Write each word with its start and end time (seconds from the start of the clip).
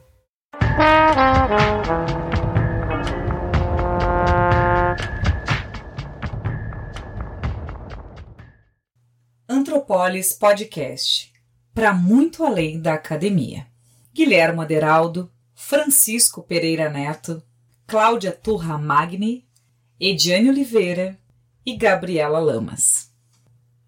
Antropolis 9.70 10.32
Podcast 10.32 11.32
para 11.72 11.94
muito 11.94 12.42
além 12.42 12.80
da 12.80 12.94
academia. 12.94 13.68
Guilherme 14.12 14.62
Aderaldo, 14.62 15.30
Francisco 15.54 16.42
Pereira 16.42 16.90
Neto, 16.90 17.40
Cláudia 17.86 18.32
Turra 18.32 18.76
Magni, 18.76 19.46
Ediane 20.00 20.48
Oliveira 20.48 21.16
e 21.64 21.76
Gabriela 21.76 22.40
Lamas. 22.40 23.12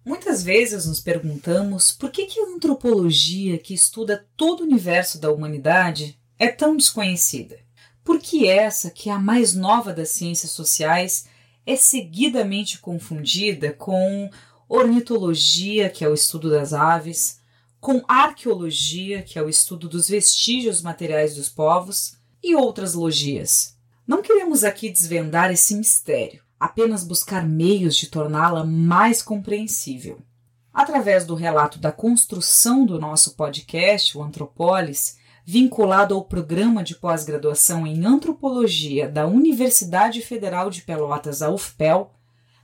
Muitas 0.05 0.41
vezes 0.41 0.85
nos 0.85 1.01
perguntamos 1.01 1.91
por 1.91 2.11
que, 2.11 2.27
que 2.27 2.39
a 2.39 2.55
antropologia, 2.55 3.57
que 3.57 3.73
estuda 3.73 4.25
todo 4.37 4.61
o 4.61 4.63
universo 4.63 5.19
da 5.19 5.33
humanidade, 5.33 6.17
é 6.39 6.47
tão 6.47 6.77
desconhecida. 6.77 7.59
Por 8.05 8.21
que 8.21 8.47
essa, 8.47 8.89
que 8.89 9.09
é 9.09 9.11
a 9.11 9.19
mais 9.19 9.53
nova 9.53 9.91
das 9.91 10.11
ciências 10.11 10.51
sociais, 10.51 11.27
é 11.65 11.75
seguidamente 11.75 12.79
confundida 12.79 13.73
com 13.73 14.29
ornitologia, 14.75 15.87
que 15.87 16.03
é 16.03 16.09
o 16.09 16.15
estudo 16.15 16.49
das 16.49 16.73
aves, 16.73 17.39
com 17.79 18.03
arqueologia, 18.07 19.21
que 19.21 19.37
é 19.37 19.41
o 19.41 19.47
estudo 19.47 19.87
dos 19.87 20.09
vestígios 20.09 20.81
materiais 20.81 21.35
dos 21.35 21.47
povos, 21.47 22.15
e 22.41 22.55
outras 22.55 22.95
logias. 22.95 23.77
Não 24.07 24.23
queremos 24.23 24.63
aqui 24.63 24.89
desvendar 24.89 25.51
esse 25.51 25.75
mistério, 25.75 26.41
apenas 26.59 27.03
buscar 27.03 27.47
meios 27.47 27.95
de 27.95 28.07
torná-la 28.07 28.65
mais 28.65 29.21
compreensível. 29.21 30.19
Através 30.73 31.23
do 31.23 31.35
relato 31.35 31.77
da 31.77 31.91
construção 31.91 32.83
do 32.83 32.99
nosso 32.99 33.35
podcast, 33.35 34.17
o 34.17 34.23
Antropolis, 34.23 35.17
vinculado 35.45 36.15
ao 36.15 36.25
programa 36.25 36.83
de 36.83 36.95
pós-graduação 36.95 37.85
em 37.85 38.03
antropologia 38.05 39.07
da 39.07 39.27
Universidade 39.27 40.19
Federal 40.21 40.71
de 40.71 40.81
Pelotas, 40.81 41.43
a 41.43 41.51
UFPEL, 41.51 42.11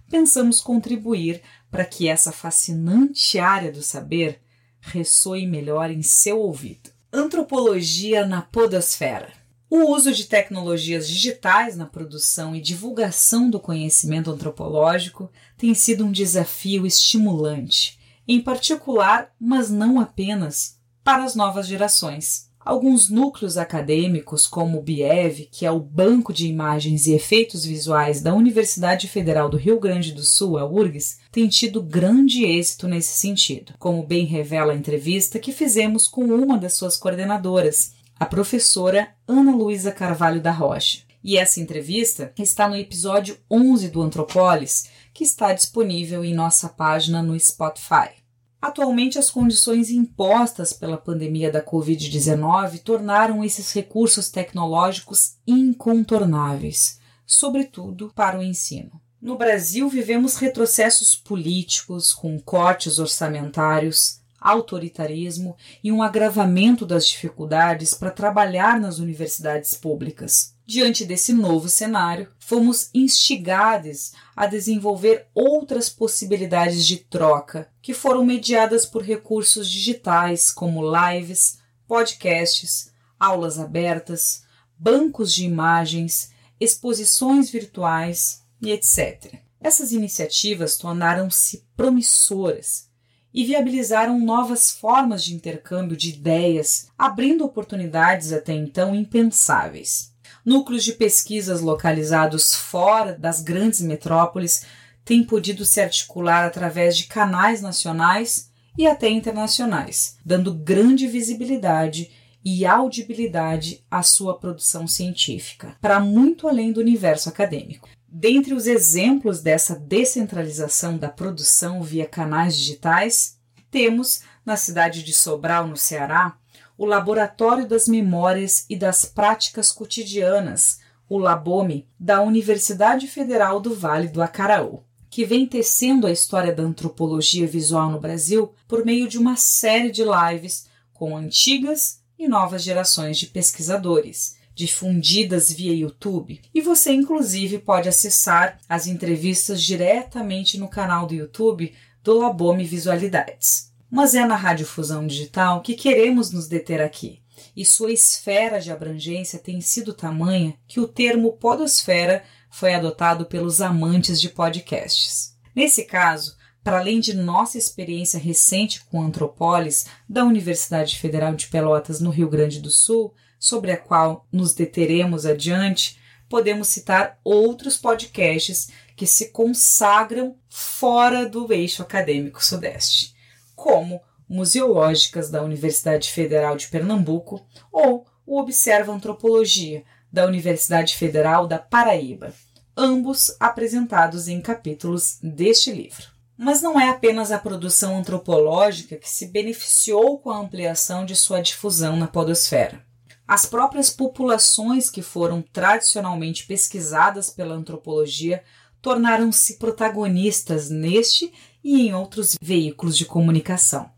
pensamos 0.09 0.59
contribuir 0.59 1.41
para 1.71 1.85
que 1.85 2.07
essa 2.07 2.31
fascinante 2.31 3.39
área 3.39 3.71
do 3.71 3.81
saber 3.81 4.41
ressoe 4.81 5.45
melhor 5.45 5.91
em 5.91 6.01
seu 6.01 6.39
ouvido. 6.39 6.89
Antropologia 7.11 8.25
na 8.25 8.41
Podosfera. 8.41 9.33
O 9.69 9.91
uso 9.93 10.11
de 10.11 10.25
tecnologias 10.25 11.07
digitais 11.07 11.77
na 11.77 11.85
produção 11.85 12.55
e 12.55 12.61
divulgação 12.61 13.49
do 13.49 13.59
conhecimento 13.59 14.31
antropológico 14.31 15.31
tem 15.55 15.75
sido 15.75 16.05
um 16.05 16.11
desafio 16.11 16.87
estimulante, 16.87 17.99
em 18.27 18.41
particular, 18.41 19.31
mas 19.39 19.69
não 19.69 19.99
apenas, 19.99 20.79
para 21.03 21.23
as 21.23 21.35
novas 21.35 21.67
gerações. 21.67 22.48
Alguns 22.69 23.09
núcleos 23.09 23.57
acadêmicos, 23.57 24.45
como 24.45 24.77
o 24.77 24.81
BIEV, 24.83 25.49
que 25.51 25.65
é 25.65 25.71
o 25.71 25.79
Banco 25.79 26.31
de 26.31 26.45
Imagens 26.45 27.07
e 27.07 27.13
Efeitos 27.15 27.65
Visuais 27.65 28.21
da 28.21 28.31
Universidade 28.31 29.07
Federal 29.07 29.49
do 29.49 29.57
Rio 29.57 29.79
Grande 29.79 30.11
do 30.11 30.21
Sul, 30.21 30.55
a 30.55 30.69
URGS, 30.69 31.17
têm 31.31 31.47
tido 31.47 31.81
grande 31.81 32.45
êxito 32.45 32.87
nesse 32.87 33.17
sentido, 33.17 33.73
como 33.79 34.05
bem 34.05 34.23
revela 34.23 34.71
a 34.71 34.75
entrevista 34.75 35.39
que 35.39 35.51
fizemos 35.51 36.07
com 36.07 36.25
uma 36.25 36.59
das 36.59 36.75
suas 36.75 36.95
coordenadoras, 36.95 37.93
a 38.19 38.27
professora 38.27 39.15
Ana 39.27 39.55
Luísa 39.55 39.91
Carvalho 39.91 40.39
da 40.39 40.51
Rocha. 40.51 40.99
E 41.23 41.39
essa 41.39 41.59
entrevista 41.59 42.31
está 42.37 42.69
no 42.69 42.75
episódio 42.75 43.35
11 43.49 43.89
do 43.89 43.99
Antropolis, 44.03 44.91
que 45.11 45.23
está 45.23 45.53
disponível 45.53 46.23
em 46.23 46.35
nossa 46.35 46.69
página 46.69 47.23
no 47.23 47.37
Spotify. 47.39 48.19
Atualmente, 48.61 49.17
as 49.17 49.31
condições 49.31 49.89
impostas 49.89 50.73
pela 50.73 50.97
pandemia 50.97 51.49
da 51.49 51.63
Covid-19 51.63 52.79
tornaram 52.79 53.43
esses 53.43 53.71
recursos 53.71 54.29
tecnológicos 54.29 55.37
incontornáveis, 55.47 56.99
sobretudo 57.25 58.11
para 58.13 58.37
o 58.37 58.43
ensino. 58.43 58.91
No 59.21 59.37
Brasil, 59.37 59.87
vivemos 59.87 60.35
retrocessos 60.35 61.15
políticos, 61.15 62.13
com 62.13 62.39
cortes 62.39 62.99
orçamentários, 62.99 64.19
autoritarismo 64.39 65.55
e 65.83 65.91
um 65.91 66.01
agravamento 66.01 66.85
das 66.85 67.07
dificuldades 67.07 67.93
para 67.93 68.11
trabalhar 68.11 68.79
nas 68.79 68.99
universidades 68.99 69.73
públicas. 69.73 70.53
Diante 70.69 71.03
desse 71.03 71.33
novo 71.33 71.67
cenário, 71.67 72.29
fomos 72.37 72.91
instigados 72.93 74.11
a 74.35 74.45
desenvolver 74.45 75.25
outras 75.33 75.89
possibilidades 75.89 76.85
de 76.85 76.97
troca, 76.97 77.67
que 77.81 77.91
foram 77.91 78.23
mediadas 78.23 78.85
por 78.85 79.01
recursos 79.01 79.67
digitais 79.67 80.51
como 80.51 80.85
lives, 80.85 81.57
podcasts, 81.87 82.91
aulas 83.19 83.57
abertas, 83.57 84.43
bancos 84.77 85.33
de 85.33 85.43
imagens, 85.43 86.29
exposições 86.59 87.49
virtuais 87.49 88.43
e 88.61 88.69
etc. 88.69 89.39
Essas 89.59 89.91
iniciativas 89.91 90.77
tornaram-se 90.77 91.65
promissoras 91.75 92.87
e 93.33 93.43
viabilizaram 93.43 94.19
novas 94.19 94.69
formas 94.69 95.23
de 95.23 95.33
intercâmbio 95.33 95.97
de 95.97 96.09
ideias, 96.09 96.89
abrindo 96.95 97.43
oportunidades 97.43 98.31
até 98.31 98.53
então 98.53 98.93
impensáveis. 98.93 100.13
Núcleos 100.49 100.83
de 100.83 100.93
pesquisas 100.93 101.61
localizados 101.61 102.55
fora 102.55 103.13
das 103.13 103.39
grandes 103.39 103.81
metrópoles 103.81 104.65
têm 105.05 105.23
podido 105.23 105.63
se 105.63 105.79
articular 105.79 106.43
através 106.43 106.97
de 106.97 107.03
canais 107.03 107.61
nacionais 107.61 108.49
e 108.75 108.87
até 108.87 109.07
internacionais, 109.09 110.17
dando 110.25 110.51
grande 110.51 111.05
visibilidade 111.05 112.09
e 112.43 112.65
audibilidade 112.65 113.85
à 113.91 114.01
sua 114.01 114.39
produção 114.39 114.87
científica, 114.87 115.77
para 115.79 115.99
muito 115.99 116.47
além 116.47 116.71
do 116.71 116.79
universo 116.79 117.29
acadêmico. 117.29 117.87
Dentre 118.07 118.55
os 118.55 118.65
exemplos 118.65 119.43
dessa 119.43 119.75
descentralização 119.75 120.97
da 120.97 121.09
produção 121.09 121.83
via 121.83 122.07
canais 122.07 122.57
digitais, 122.57 123.37
temos, 123.69 124.23
na 124.43 124.57
cidade 124.57 125.03
de 125.03 125.13
Sobral, 125.13 125.67
no 125.67 125.77
Ceará, 125.77 126.38
o 126.79 126.85
Laboratório 126.85 127.67
das 127.67 127.89
Memórias 127.89 128.65
e 128.69 128.75
das 128.77 129.03
Práticas 129.03 129.69
Cotidianas, 129.69 130.79
o 131.09 131.17
Labome, 131.17 131.85
da 131.99 132.21
Universidade 132.21 133.05
Federal 133.05 133.59
do 133.59 133.75
Vale 133.75 134.07
do 134.07 134.21
Acaraú, 134.21 134.81
que 135.09 135.25
vem 135.25 135.45
tecendo 135.45 136.07
a 136.07 136.11
história 136.11 136.55
da 136.55 136.63
antropologia 136.63 137.45
visual 137.45 137.91
no 137.91 137.99
Brasil 137.99 138.53
por 138.65 138.85
meio 138.85 139.09
de 139.09 139.17
uma 139.17 139.35
série 139.35 139.91
de 139.91 140.03
lives 140.05 140.67
com 140.93 141.17
antigas 141.17 141.99
e 142.17 142.29
novas 142.29 142.63
gerações 142.63 143.17
de 143.17 143.27
pesquisadores, 143.27 144.37
difundidas 144.55 145.51
via 145.51 145.75
YouTube. 145.75 146.39
E 146.55 146.61
você, 146.61 146.93
inclusive, 146.93 147.59
pode 147.59 147.89
acessar 147.89 148.57
as 148.69 148.87
entrevistas 148.87 149.61
diretamente 149.61 150.57
no 150.57 150.69
canal 150.69 151.05
do 151.07 151.13
YouTube 151.13 151.73
do 152.01 152.17
Labome 152.17 152.63
Visualidades. 152.63 153.68
Mas 153.89 154.13
é 154.13 154.25
na 154.25 154.35
radiodifusão 154.35 155.05
digital 155.07 155.61
que 155.61 155.73
queremos 155.73 156.31
nos 156.31 156.47
deter 156.47 156.81
aqui, 156.81 157.21
e 157.55 157.65
sua 157.65 157.91
esfera 157.91 158.59
de 158.59 158.71
abrangência 158.71 159.39
tem 159.39 159.61
sido 159.61 159.93
tamanha 159.93 160.55
que 160.67 160.79
o 160.79 160.87
termo 160.87 161.33
podosfera 161.33 162.23
foi 162.49 162.73
adotado 162.73 163.25
pelos 163.25 163.61
amantes 163.61 164.19
de 164.19 164.29
podcasts. 164.29 165.35
Nesse 165.55 165.85
caso, 165.85 166.37
para 166.63 166.79
além 166.79 166.99
de 166.99 167.13
nossa 167.13 167.57
experiência 167.57 168.19
recente 168.19 168.83
com 168.85 169.01
Antropólis 169.01 169.85
da 170.07 170.23
Universidade 170.23 170.97
Federal 170.97 171.33
de 171.33 171.47
Pelotas 171.47 171.99
no 171.99 172.09
Rio 172.09 172.29
Grande 172.29 172.59
do 172.59 172.69
Sul, 172.69 173.13
sobre 173.39 173.71
a 173.71 173.77
qual 173.77 174.27
nos 174.31 174.53
deteremos 174.53 175.25
adiante, 175.25 175.97
podemos 176.27 176.67
citar 176.67 177.17
outros 177.23 177.77
podcasts 177.77 178.69
que 178.95 179.07
se 179.07 179.29
consagram 179.29 180.35
fora 180.49 181.27
do 181.27 181.51
eixo 181.51 181.81
acadêmico 181.81 182.43
sudeste, 182.43 183.15
como 183.59 184.01
Museológicas 184.27 185.29
da 185.29 185.43
Universidade 185.43 186.09
Federal 186.09 186.55
de 186.55 186.67
Pernambuco 186.67 187.45
ou 187.71 188.05
o 188.25 188.39
Observa 188.39 188.93
Antropologia 188.93 189.83
da 190.11 190.25
Universidade 190.25 190.95
Federal 190.95 191.45
da 191.45 191.59
Paraíba, 191.59 192.33
ambos 192.77 193.35
apresentados 193.39 194.27
em 194.27 194.39
capítulos 194.39 195.19
deste 195.21 195.71
livro. 195.71 196.07
Mas 196.37 196.61
não 196.61 196.79
é 196.79 196.89
apenas 196.89 197.33
a 197.33 197.37
produção 197.37 197.97
antropológica 197.97 198.95
que 198.95 199.09
se 199.09 199.27
beneficiou 199.27 200.19
com 200.19 200.29
a 200.29 200.39
ampliação 200.39 201.05
de 201.05 201.15
sua 201.15 201.41
difusão 201.41 201.97
na 201.97 202.07
podosfera. 202.07 202.81
As 203.27 203.45
próprias 203.45 203.89
populações 203.89 204.89
que 204.89 205.01
foram 205.01 205.41
tradicionalmente 205.41 206.47
pesquisadas 206.47 207.29
pela 207.29 207.55
antropologia 207.55 208.41
tornaram-se 208.81 209.57
protagonistas 209.57 210.69
neste 210.69 211.33
e 211.69 211.87
em 211.87 211.93
outros 211.93 212.35
veículos 212.41 212.97
de 212.97 213.05
comunicação, 213.05 213.91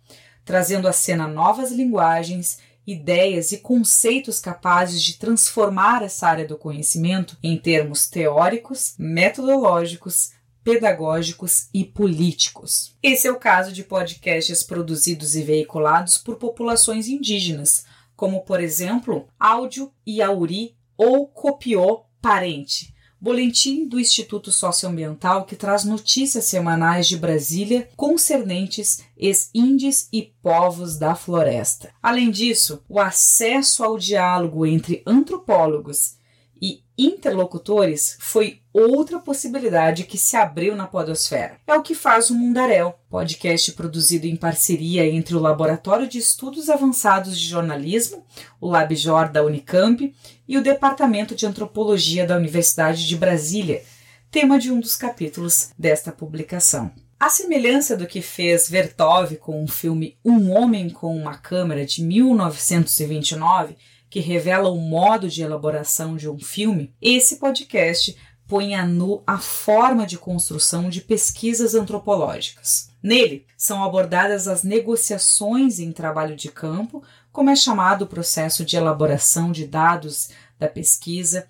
trazendo 0.44 0.90
à 0.90 0.92
cena 0.92 1.26
novas 1.26 1.72
linguagens, 1.72 2.60
ideias 2.86 3.54
e 3.54 3.60
conceitos 3.60 4.42
capazes 4.42 5.02
de 5.02 5.18
transformar 5.18 6.04
essa 6.04 6.28
área 6.28 6.46
do 6.46 6.58
conhecimento 6.58 7.38
em 7.42 7.58
termos 7.58 8.10
teóricos, 8.10 8.94
metodológicos, 9.00 10.32
pedagógicos 10.66 11.70
e 11.74 11.86
políticos. 11.86 12.98
Esse 13.02 13.30
é 13.30 13.32
o 13.32 13.40
caso 13.40 13.72
de 13.72 13.86
podcasts 13.86 14.64
produzidos 14.64 15.38
e 15.38 15.42
veiculados 15.42 16.18
por 16.18 16.36
populações 16.36 17.08
indígenas, 17.08 17.86
como 18.18 18.42
por 18.42 18.60
exemplo 18.60 19.30
Áudio 19.40 19.94
Iauri 20.06 20.76
ou 20.98 21.26
Copiou 21.26 22.06
Parente, 22.22 22.94
boletim 23.22 23.88
do 23.88 24.00
Instituto 24.00 24.52
Socioambiental 24.52 25.46
que 25.46 25.56
traz 25.56 25.86
notícias 25.86 26.46
semanais 26.46 27.08
de 27.08 27.16
Brasília 27.16 27.88
concernentes 27.96 29.04
ex-índios 29.16 30.08
e 30.12 30.34
povos 30.42 30.98
da 30.98 31.14
floresta. 31.14 31.94
Além 32.02 32.32
disso, 32.32 32.84
o 32.90 33.00
acesso 33.00 33.84
ao 33.84 34.00
diálogo 34.00 34.66
entre 34.66 35.04
antropólogos 35.06 36.20
e 36.62 36.84
interlocutores 36.98 38.16
foi 38.20 38.62
outra 38.72 39.20
possibilidade 39.20 40.04
que 40.04 40.18
se 40.18 40.38
abriu 40.38 40.76
na 40.76 40.86
podosfera. 40.86 41.58
É 41.66 41.74
o 41.74 41.82
que 41.82 41.96
faz 41.96 42.30
o 42.30 42.36
Mundaréu, 42.36 42.94
podcast 43.10 43.72
produzido 43.72 44.28
em 44.28 44.36
parceria 44.36 45.06
entre 45.08 45.36
o 45.36 45.40
Laboratório 45.40 46.08
de 46.08 46.20
Estudos 46.20 46.70
Avançados 46.70 47.40
de 47.40 47.48
Jornalismo, 47.48 48.24
o 48.60 48.70
LabJOR 48.70 49.32
da 49.32 49.44
Unicamp, 49.44 50.14
e 50.48 50.58
o 50.58 50.62
Departamento 50.62 51.34
de 51.34 51.46
Antropologia 51.46 52.28
da 52.28 52.38
Universidade 52.38 53.08
de 53.08 53.16
Brasília, 53.16 53.84
tema 54.30 54.60
de 54.60 54.72
um 54.72 54.80
dos 54.80 54.96
capítulos 54.96 55.72
desta 55.78 56.12
publicação. 56.12 56.92
A 57.20 57.30
semelhança 57.30 57.96
do 57.96 58.08
que 58.08 58.22
fez 58.22 58.68
Vertov 58.70 59.36
com 59.38 59.64
o 59.64 59.68
filme 59.68 60.18
Um 60.26 60.52
Homem 60.52 60.90
com 60.90 61.16
uma 61.16 61.38
Câmera 61.38 61.86
de 61.86 62.04
1929 62.04 63.76
que 64.12 64.20
revela 64.20 64.70
o 64.70 64.78
modo 64.78 65.30
de 65.30 65.42
elaboração 65.42 66.18
de 66.18 66.30
um 66.30 66.38
filme, 66.38 66.94
esse 67.02 67.38
podcast 67.38 68.18
põe 68.46 68.76
a 68.76 68.86
nu 68.86 69.24
a 69.26 69.38
forma 69.38 70.06
de 70.06 70.18
construção 70.18 70.90
de 70.90 71.00
pesquisas 71.00 71.74
antropológicas. 71.74 72.90
Nele 73.02 73.46
são 73.58 73.82
abordadas 73.82 74.50
as 74.50 74.64
negociações 74.64 75.80
em 75.80 75.94
trabalho 75.94 76.36
de 76.36 76.52
campo, 76.52 77.02
como 77.32 77.50
é 77.50 77.56
chamado 77.56 78.02
o 78.02 78.08
processo 78.08 78.66
de 78.66 78.76
elaboração 78.76 79.50
de 79.50 79.66
dados 79.66 80.32
da 80.60 80.68
pesquisa, 80.68 81.48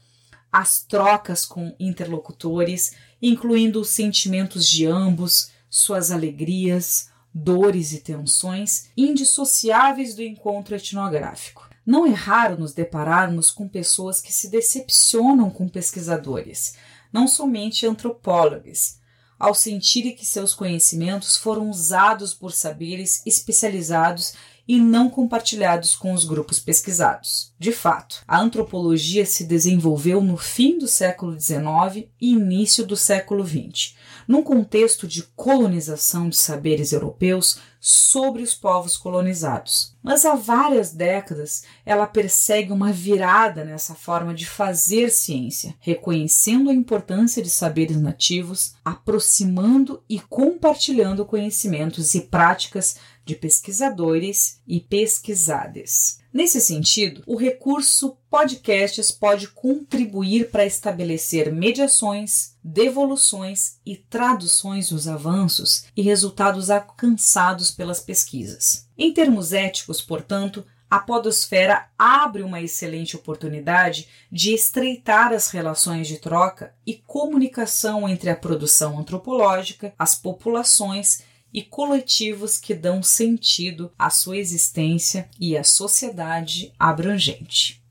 as 0.51 0.83
trocas 0.83 1.47
com 1.47 1.75
interlocutores, 1.79 2.91
incluindo 3.19 3.81
os 3.81 3.89
sentimentos 3.89 4.69
de 4.69 4.85
ambos, 4.85 5.49
suas 5.67 6.11
alegrias, 6.11 7.09
dores 7.33 7.91
e 7.91 8.01
tensões, 8.01 8.89
indissociáveis 8.95 10.13
do 10.13 10.21
encontro 10.21 10.75
etnográfico. 10.75 11.70
Não 11.85 12.05
é 12.05 12.11
raro 12.11 12.59
nos 12.59 12.73
depararmos 12.73 13.49
com 13.49 13.67
pessoas 13.67 14.21
que 14.21 14.31
se 14.31 14.49
decepcionam 14.49 15.49
com 15.49 15.67
pesquisadores, 15.67 16.75
não 17.11 17.27
somente 17.27 17.85
antropólogos, 17.87 18.99
ao 19.39 19.55
sentirem 19.55 20.15
que 20.15 20.25
seus 20.25 20.53
conhecimentos 20.53 21.35
foram 21.35 21.69
usados 21.69 22.33
por 22.33 22.51
saberes 22.51 23.25
especializados 23.25 24.33
e 24.67 24.79
não 24.79 25.09
compartilhados 25.09 25.95
com 25.95 26.13
os 26.13 26.23
grupos 26.23 26.59
pesquisados. 26.59 27.51
De 27.57 27.71
fato, 27.71 28.23
a 28.27 28.39
antropologia 28.39 29.25
se 29.25 29.43
desenvolveu 29.43 30.21
no 30.21 30.37
fim 30.37 30.77
do 30.77 30.87
século 30.87 31.37
XIX 31.37 32.07
e 32.21 32.33
início 32.33 32.85
do 32.85 32.95
século 32.95 33.45
XX, 33.45 33.95
num 34.27 34.43
contexto 34.43 35.07
de 35.07 35.23
colonização 35.35 36.29
de 36.29 36.37
saberes 36.37 36.93
europeus 36.93 37.57
sobre 37.83 38.43
os 38.43 38.53
povos 38.53 38.95
colonizados. 38.95 39.95
Mas 40.03 40.23
há 40.23 40.35
várias 40.35 40.93
décadas 40.93 41.63
ela 41.83 42.05
persegue 42.05 42.71
uma 42.71 42.91
virada 42.91 43.65
nessa 43.65 43.95
forma 43.95 44.35
de 44.35 44.45
fazer 44.45 45.09
ciência, 45.09 45.75
reconhecendo 45.79 46.69
a 46.69 46.73
importância 46.75 47.41
de 47.41 47.49
saberes 47.49 47.99
nativos, 47.99 48.75
aproximando 48.85 50.03
e 50.07 50.19
compartilhando 50.19 51.25
conhecimentos 51.25 52.13
e 52.13 52.21
práticas 52.21 52.97
de 53.25 53.35
pesquisadores 53.35 54.61
e 54.67 54.79
pesquisadas. 54.79 56.20
Nesse 56.33 56.61
sentido, 56.61 57.21
o 57.27 57.35
recurso 57.35 58.17
podcasts 58.29 59.11
pode 59.11 59.49
contribuir 59.49 60.49
para 60.49 60.65
estabelecer 60.65 61.51
mediações, 61.51 62.55
devoluções 62.63 63.79
e 63.85 63.97
traduções 63.97 64.89
dos 64.89 65.09
avanços 65.09 65.85
e 65.95 66.01
resultados 66.01 66.69
alcançados 66.69 67.69
pelas 67.69 67.99
pesquisas. 67.99 68.87
Em 68.97 69.13
termos 69.13 69.51
éticos, 69.51 70.01
portanto, 70.01 70.65
a 70.89 70.99
podosfera 70.99 71.87
abre 71.97 72.43
uma 72.43 72.61
excelente 72.61 73.15
oportunidade 73.15 74.07
de 74.29 74.53
estreitar 74.53 75.33
as 75.33 75.49
relações 75.49 76.07
de 76.07 76.17
troca 76.17 76.73
e 76.85 76.95
comunicação 76.95 78.07
entre 78.07 78.29
a 78.29 78.35
produção 78.35 78.99
antropológica, 78.99 79.93
as 79.97 80.15
populações 80.15 81.23
e 81.53 81.61
coletivos 81.61 82.57
que 82.57 82.73
dão 82.73 83.03
sentido 83.03 83.91
à 83.97 84.09
sua 84.09 84.37
existência 84.37 85.29
e 85.39 85.57
à 85.57 85.63
sociedade 85.63 86.73
abrangente. 86.79 87.83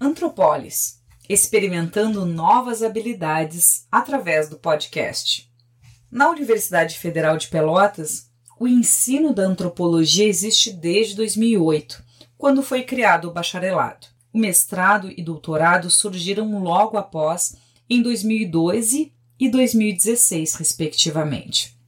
Antropólis 0.00 1.02
experimentando 1.28 2.26
novas 2.26 2.82
habilidades 2.82 3.86
através 3.90 4.48
do 4.48 4.58
podcast. 4.58 5.50
Na 6.10 6.28
Universidade 6.28 6.98
Federal 6.98 7.36
de 7.38 7.48
Pelotas, 7.48 8.30
o 8.60 8.68
ensino 8.68 9.32
da 9.32 9.44
antropologia 9.44 10.26
existe 10.26 10.70
desde 10.70 11.16
2008, 11.16 12.04
quando 12.36 12.62
foi 12.62 12.82
criado 12.82 13.28
o 13.28 13.32
bacharelado. 13.32 14.08
O 14.32 14.38
mestrado 14.38 15.10
e 15.10 15.22
doutorado 15.22 15.90
surgiram 15.90 16.62
logo 16.62 16.96
após, 16.96 17.56
em 17.88 18.02
2012 18.02 19.12
e 19.38 19.48
2016, 19.48 20.54
respectivamente. 20.54 21.78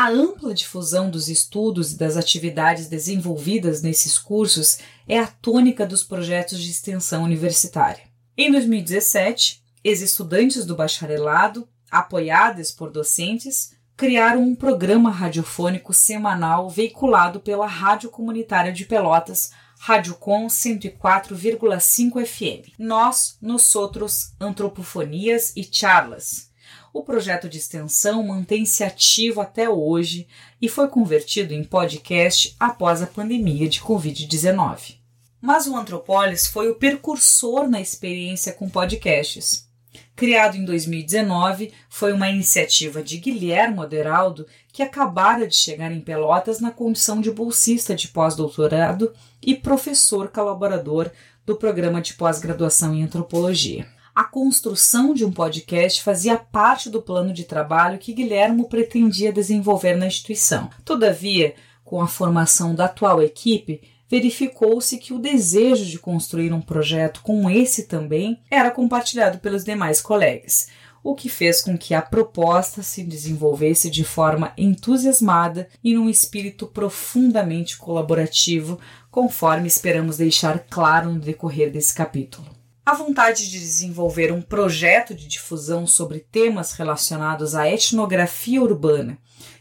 A 0.00 0.10
ampla 0.10 0.54
difusão 0.54 1.10
dos 1.10 1.28
estudos 1.28 1.92
e 1.92 1.98
das 1.98 2.16
atividades 2.16 2.86
desenvolvidas 2.86 3.82
nesses 3.82 4.16
cursos 4.16 4.78
é 5.08 5.18
a 5.18 5.26
tônica 5.26 5.84
dos 5.84 6.04
projetos 6.04 6.62
de 6.62 6.70
extensão 6.70 7.24
universitária. 7.24 8.04
Em 8.36 8.48
2017, 8.52 9.60
ex-estudantes 9.82 10.64
do 10.64 10.76
bacharelado, 10.76 11.68
apoiados 11.90 12.70
por 12.70 12.92
docentes, 12.92 13.72
criaram 13.96 14.40
um 14.44 14.54
programa 14.54 15.10
radiofônico 15.10 15.92
semanal 15.92 16.70
veiculado 16.70 17.40
pela 17.40 17.66
Rádio 17.66 18.08
Comunitária 18.08 18.72
de 18.72 18.84
Pelotas, 18.84 19.50
Radiocom 19.80 20.46
104,5 20.46 22.24
FM. 22.24 22.72
Nós, 22.78 23.36
nos 23.42 23.74
outros 23.74 24.32
antropofonias 24.40 25.52
e 25.56 25.68
charlas, 25.68 26.47
o 26.92 27.02
projeto 27.02 27.48
de 27.48 27.58
extensão 27.58 28.22
mantém-se 28.22 28.82
ativo 28.82 29.40
até 29.40 29.68
hoje 29.68 30.26
e 30.60 30.68
foi 30.68 30.88
convertido 30.88 31.52
em 31.54 31.64
podcast 31.64 32.54
após 32.58 33.02
a 33.02 33.06
pandemia 33.06 33.68
de 33.68 33.80
Covid-19. 33.80 34.96
Mas 35.40 35.66
o 35.66 35.76
Antropolis 35.76 36.46
foi 36.46 36.68
o 36.68 36.74
precursor 36.74 37.68
na 37.68 37.80
experiência 37.80 38.52
com 38.52 38.68
podcasts. 38.68 39.68
Criado 40.16 40.56
em 40.56 40.64
2019, 40.64 41.72
foi 41.88 42.12
uma 42.12 42.28
iniciativa 42.28 43.02
de 43.02 43.18
Guilhermo 43.18 43.82
Aderaldo, 43.82 44.46
que 44.72 44.82
acabara 44.82 45.46
de 45.46 45.54
chegar 45.54 45.92
em 45.92 46.00
Pelotas 46.00 46.58
na 46.58 46.72
condição 46.72 47.20
de 47.20 47.30
bolsista 47.30 47.94
de 47.94 48.08
pós-doutorado 48.08 49.12
e 49.40 49.54
professor 49.54 50.28
colaborador 50.28 51.10
do 51.46 51.54
programa 51.54 52.02
de 52.02 52.14
pós-graduação 52.14 52.94
em 52.94 53.04
antropologia. 53.04 53.86
A 54.18 54.24
construção 54.24 55.14
de 55.14 55.24
um 55.24 55.30
podcast 55.30 56.02
fazia 56.02 56.36
parte 56.36 56.90
do 56.90 57.00
plano 57.00 57.32
de 57.32 57.44
trabalho 57.44 58.00
que 58.00 58.12
Guilhermo 58.12 58.68
pretendia 58.68 59.32
desenvolver 59.32 59.94
na 59.94 60.08
instituição. 60.08 60.68
Todavia, 60.84 61.54
com 61.84 62.02
a 62.02 62.08
formação 62.08 62.74
da 62.74 62.86
atual 62.86 63.22
equipe, 63.22 63.80
verificou-se 64.10 64.98
que 64.98 65.14
o 65.14 65.20
desejo 65.20 65.84
de 65.84 66.00
construir 66.00 66.52
um 66.52 66.60
projeto 66.60 67.20
como 67.22 67.48
esse 67.48 67.84
também 67.86 68.40
era 68.50 68.72
compartilhado 68.72 69.38
pelos 69.38 69.62
demais 69.62 70.00
colegas, 70.00 70.66
o 71.00 71.14
que 71.14 71.28
fez 71.28 71.60
com 71.60 71.78
que 71.78 71.94
a 71.94 72.02
proposta 72.02 72.82
se 72.82 73.04
desenvolvesse 73.04 73.88
de 73.88 74.02
forma 74.02 74.52
entusiasmada 74.58 75.68
e 75.84 75.94
num 75.94 76.10
espírito 76.10 76.66
profundamente 76.66 77.76
colaborativo, 77.76 78.80
conforme 79.12 79.68
esperamos 79.68 80.16
deixar 80.16 80.58
claro 80.68 81.12
no 81.12 81.20
decorrer 81.20 81.70
desse 81.70 81.94
capítulo. 81.94 82.57
A 82.88 82.94
vontade 82.94 83.50
de 83.50 83.60
desenvolver 83.60 84.32
um 84.32 84.40
projeto 84.40 85.14
de 85.14 85.28
difusão 85.28 85.86
sobre 85.86 86.20
temas 86.20 86.72
relacionados 86.72 87.54
à 87.54 87.68
etnografia 87.68 88.62
urbana 88.62 89.18